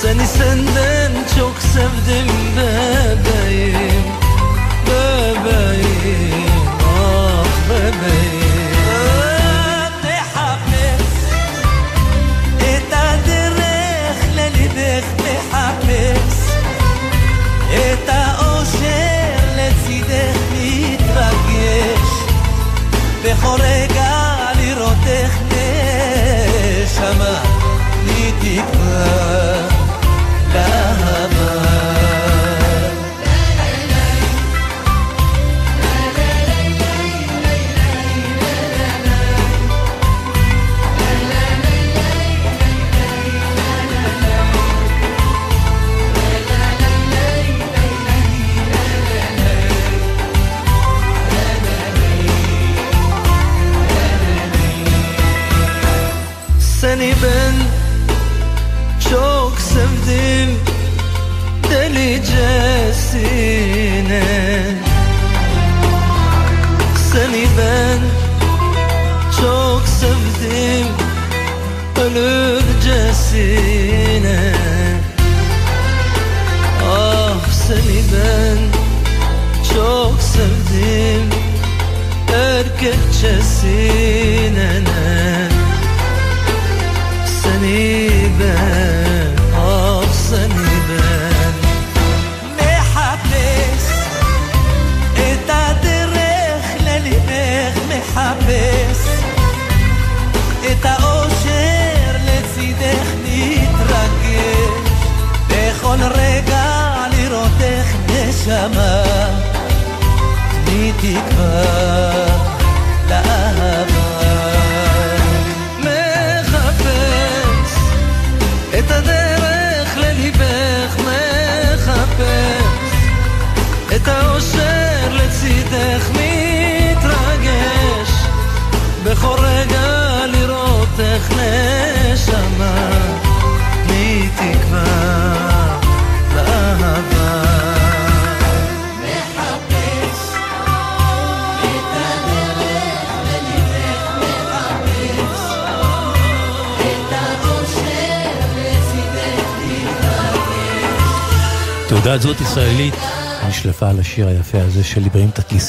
[0.02, 3.01] Seni senden çok sevdim bebeğim
[23.42, 25.40] בכל רגע לראות איך
[26.84, 27.44] נשמה
[28.06, 29.41] לי תקווה.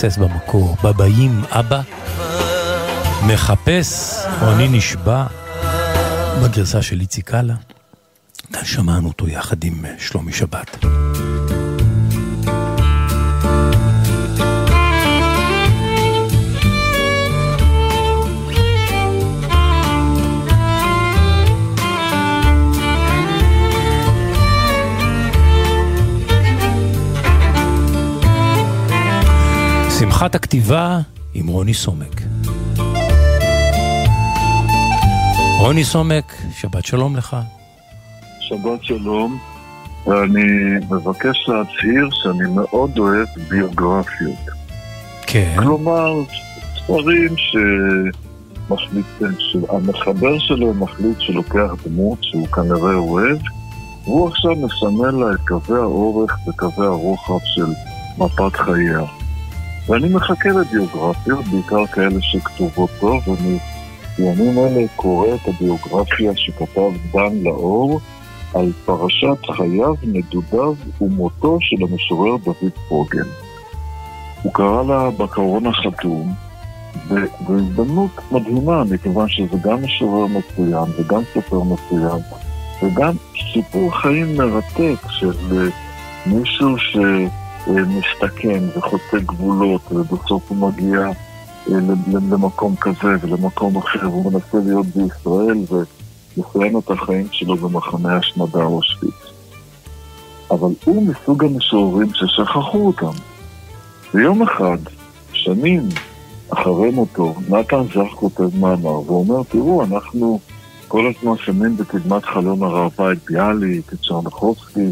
[0.02, 0.76] תתליסס במקור.
[0.84, 1.80] בבאים אבא,
[3.26, 5.26] מחפש, או אני נשבע,
[6.42, 7.54] בגרסה של איציק קאלה.
[8.52, 10.81] כאן שמענו אותו יחד עם שלומי שבת.
[30.22, 30.98] שמחת הכתיבה
[31.34, 32.22] עם רוני סומק.
[35.58, 37.36] רוני סומק, שבת שלום לך.
[38.40, 39.38] שבת שלום.
[40.06, 40.42] ואני
[40.90, 44.38] מבקש להצהיר שאני מאוד אוהב ביוגרפיות.
[45.26, 45.54] כן.
[45.58, 46.12] כלומר,
[46.76, 49.06] ספרים שמחליט,
[49.38, 53.38] שהמחבר שלו מחליט שלוקח דמות שהוא כנראה אוהב,
[54.04, 57.66] והוא עכשיו מסמן לה את קווי האורך וקווי הרוחב של
[58.18, 59.21] מפת חייה.
[59.86, 63.58] ואני מחכה לביוגרפיות, בעיקר כאלה שכתובות טוב, ואני
[64.18, 68.00] בימים אלה קורא את הביוגרפיה שכתב דן לאור
[68.54, 73.28] על פרשת חייו, נדודיו ומותו של המשורר דוד פוגל.
[74.42, 76.34] הוא קרא לה בקרון החתום,
[77.48, 82.20] וזו מדהימה, מכיוון שזה גם משורר מצוין וגם סופר מצוין,
[82.82, 83.12] וגם
[83.52, 85.68] סיפור חיים מרתק של אה,
[86.26, 86.78] מישהו
[87.64, 90.98] שמסתכן וחוצה גבולות, ובסוף הוא מגיע
[91.70, 91.78] אה,
[92.30, 95.58] למקום כזה ולמקום אחר, הוא מנסה להיות בישראל
[96.36, 99.14] ולסיים את החיים שלו במחנה השמדה אושוויץ.
[100.50, 103.18] אבל הוא מסוג המשוררים ששכחו אותם.
[104.14, 104.78] ויום אחד,
[105.32, 105.88] שנים
[106.50, 110.40] אחרי מותו, נתן זך כותב מאמר ואומר, תראו, אנחנו
[110.88, 114.90] כל הזמן שמים בקדמת חלון הראווה את ביאליק, את צ'רנחובסקי,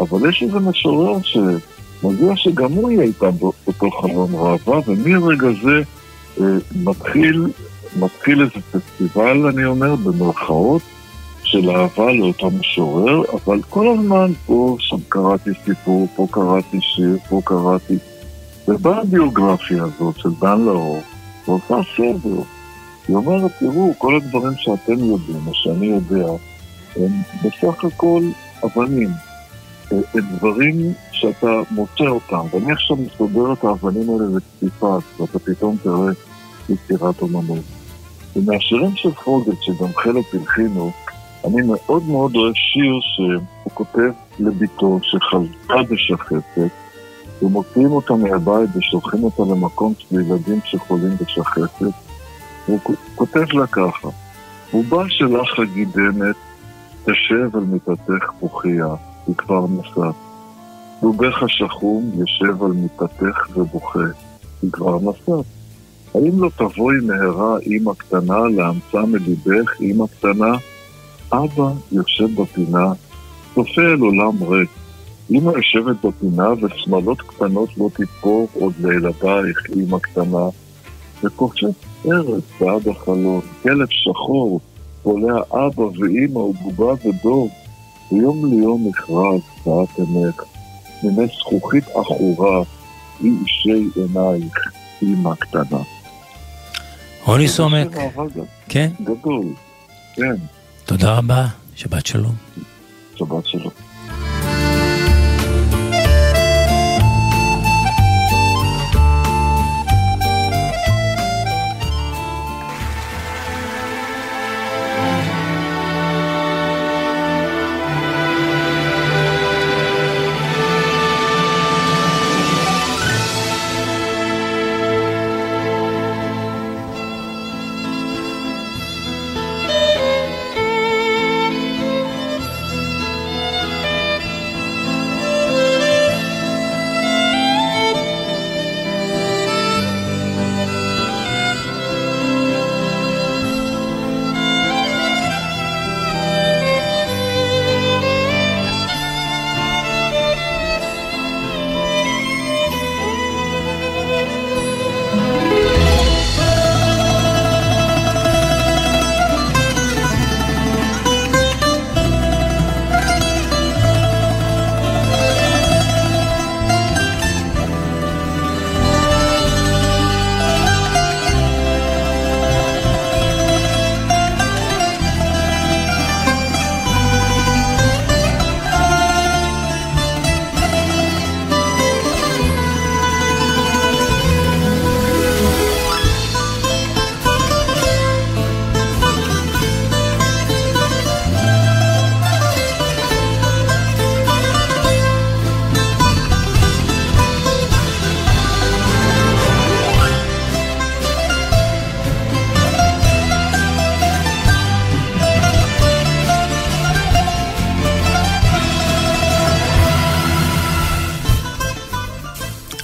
[0.00, 1.22] אבל יש איזה משורר
[2.02, 5.82] שמגיע שגם הוא יהיה איתם באותו חלון ראווה, ומרגע זה
[6.40, 7.46] אה, מתחיל,
[7.96, 10.82] מתחיל איזה פסטיבל, אני אומר, במרכאות,
[11.52, 17.40] של אהבה לאותו משורר, אבל כל הזמן פה שם קראתי סיפור, פה קראתי שיר, פה
[17.44, 17.98] קראתי...
[18.68, 21.02] ובאה הביוגרפיה הזאת של דן לאור,
[21.48, 22.42] ועושה סדר.
[23.08, 26.28] היא אומרת, תראו, כל הדברים שאתם יודעים, או שאני יודע,
[26.96, 27.12] הם
[27.44, 28.22] בסך הכל
[28.64, 29.10] אבנים.
[29.92, 30.92] אה, הם דברים
[31.22, 36.12] שאתה מוצא אותם, ואני עכשיו מסודר את האבנים האלה לקציפה, ואתה פתאום תראה
[36.68, 37.64] יצירת אומנות.
[38.36, 40.90] ומהשירים של פרוגל, שגם חלק הלחינו,
[41.44, 46.70] אני מאוד מאוד אוהב שיר שהוא כותב לביתו שחזתה בשחפת,
[47.42, 51.92] ומוציאים אותה מהבית ושולחים אותה למקום של ילדים שחולים בשחפת,
[52.68, 52.80] והוא
[53.14, 54.08] כותב לה ככה:
[54.72, 56.36] רובה שלך הגידמת,
[57.04, 58.94] תשב על מיטתך בוכייה,
[59.26, 60.31] היא כבר נסעת.
[61.02, 63.98] דובך השחום יושב על מיטתך ובוכה,
[64.62, 65.44] היא כבר נסעת.
[66.14, 70.52] האם לא תבואי מהרה אמא קטנה לאמצה מליבך, אמא קטנה?
[71.32, 72.92] אבא יושב בפינה,
[73.54, 74.70] צופה אל עולם ריק.
[75.30, 80.48] אמא יושבת בפינה ושמלות קטנות לא תתפור עוד לילדייך, אמא קטנה.
[81.24, 81.66] וקופצת
[82.06, 84.60] ארץ בעד החלון, כלב שחור
[85.02, 87.48] פולע אבא ואימא ובובה ודוב,
[88.12, 90.42] ויום ליום מכרז, ואת עמק,
[91.04, 92.62] מיני זכוכית עכורה,
[93.24, 94.54] אי אישי עינייך,
[95.02, 95.82] אימא קטנה.
[97.24, 97.88] רוני סומק.
[98.68, 99.44] כן, גדול,
[100.14, 100.34] כן,
[100.84, 101.46] תודה רבה,
[101.76, 102.34] שבת שלום.
[103.16, 103.81] שבת שלום.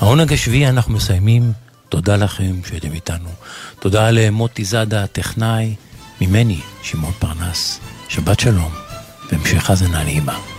[0.00, 1.52] העונג השביעי אנחנו מסיימים.
[1.88, 3.28] תודה לכם שהייתם איתנו.
[3.80, 5.74] תודה למוטי זאדה הטכנאי,
[6.20, 7.80] ממני, שמעון פרנס.
[8.08, 8.72] שבת שלום,
[9.32, 10.57] והמשך האזנה נעימה.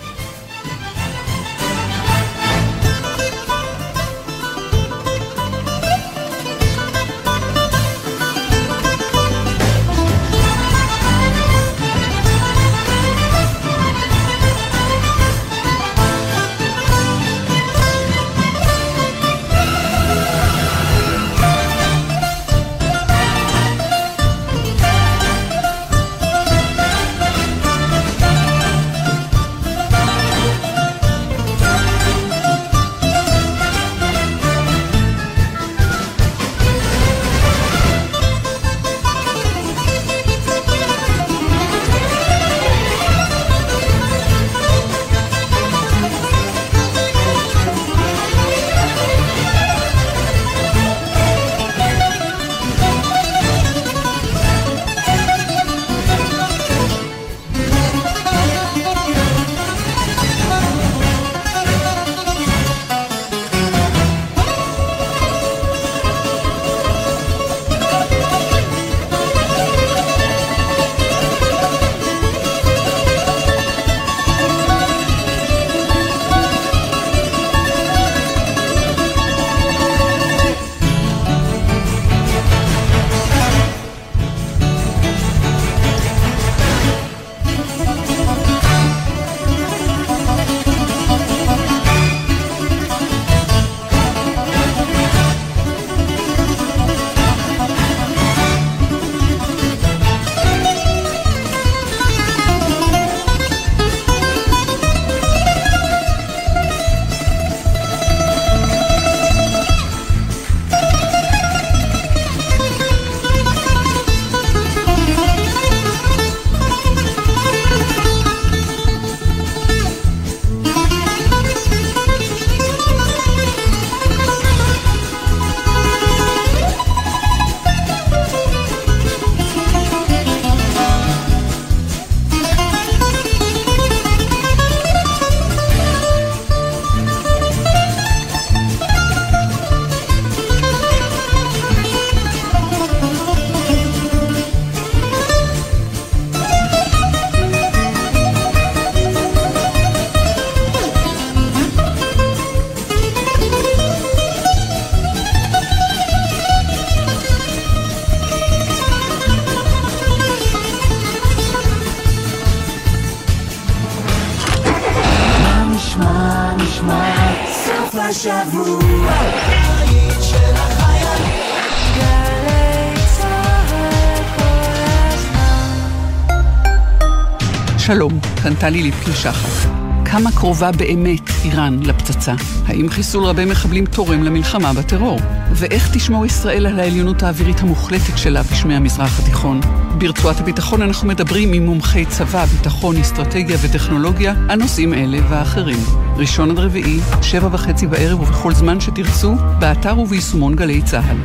[178.69, 179.69] טלי ליפקין שחק.
[180.05, 182.33] כמה קרובה באמת איראן לפצצה?
[182.67, 185.19] האם חיסול רבי מחבלים תורם למלחמה בטרור?
[185.51, 189.61] ואיך תשמור ישראל על העליונות האווירית המוחלטת שלה בשמי המזרח התיכון?
[189.97, 195.79] ברצועת הביטחון אנחנו מדברים עם מומחי צבא, ביטחון, אסטרטגיה וטכנולוגיה על נושאים אלה והאחרים.
[196.15, 201.17] ראשון עד רביעי, שבע וחצי בערב ובכל זמן שתרצו, באתר וביישומון גלי צה"ל.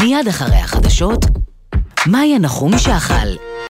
[0.00, 1.26] מיד אחרי החדשות,
[2.06, 3.49] מאיה נחומי שחל.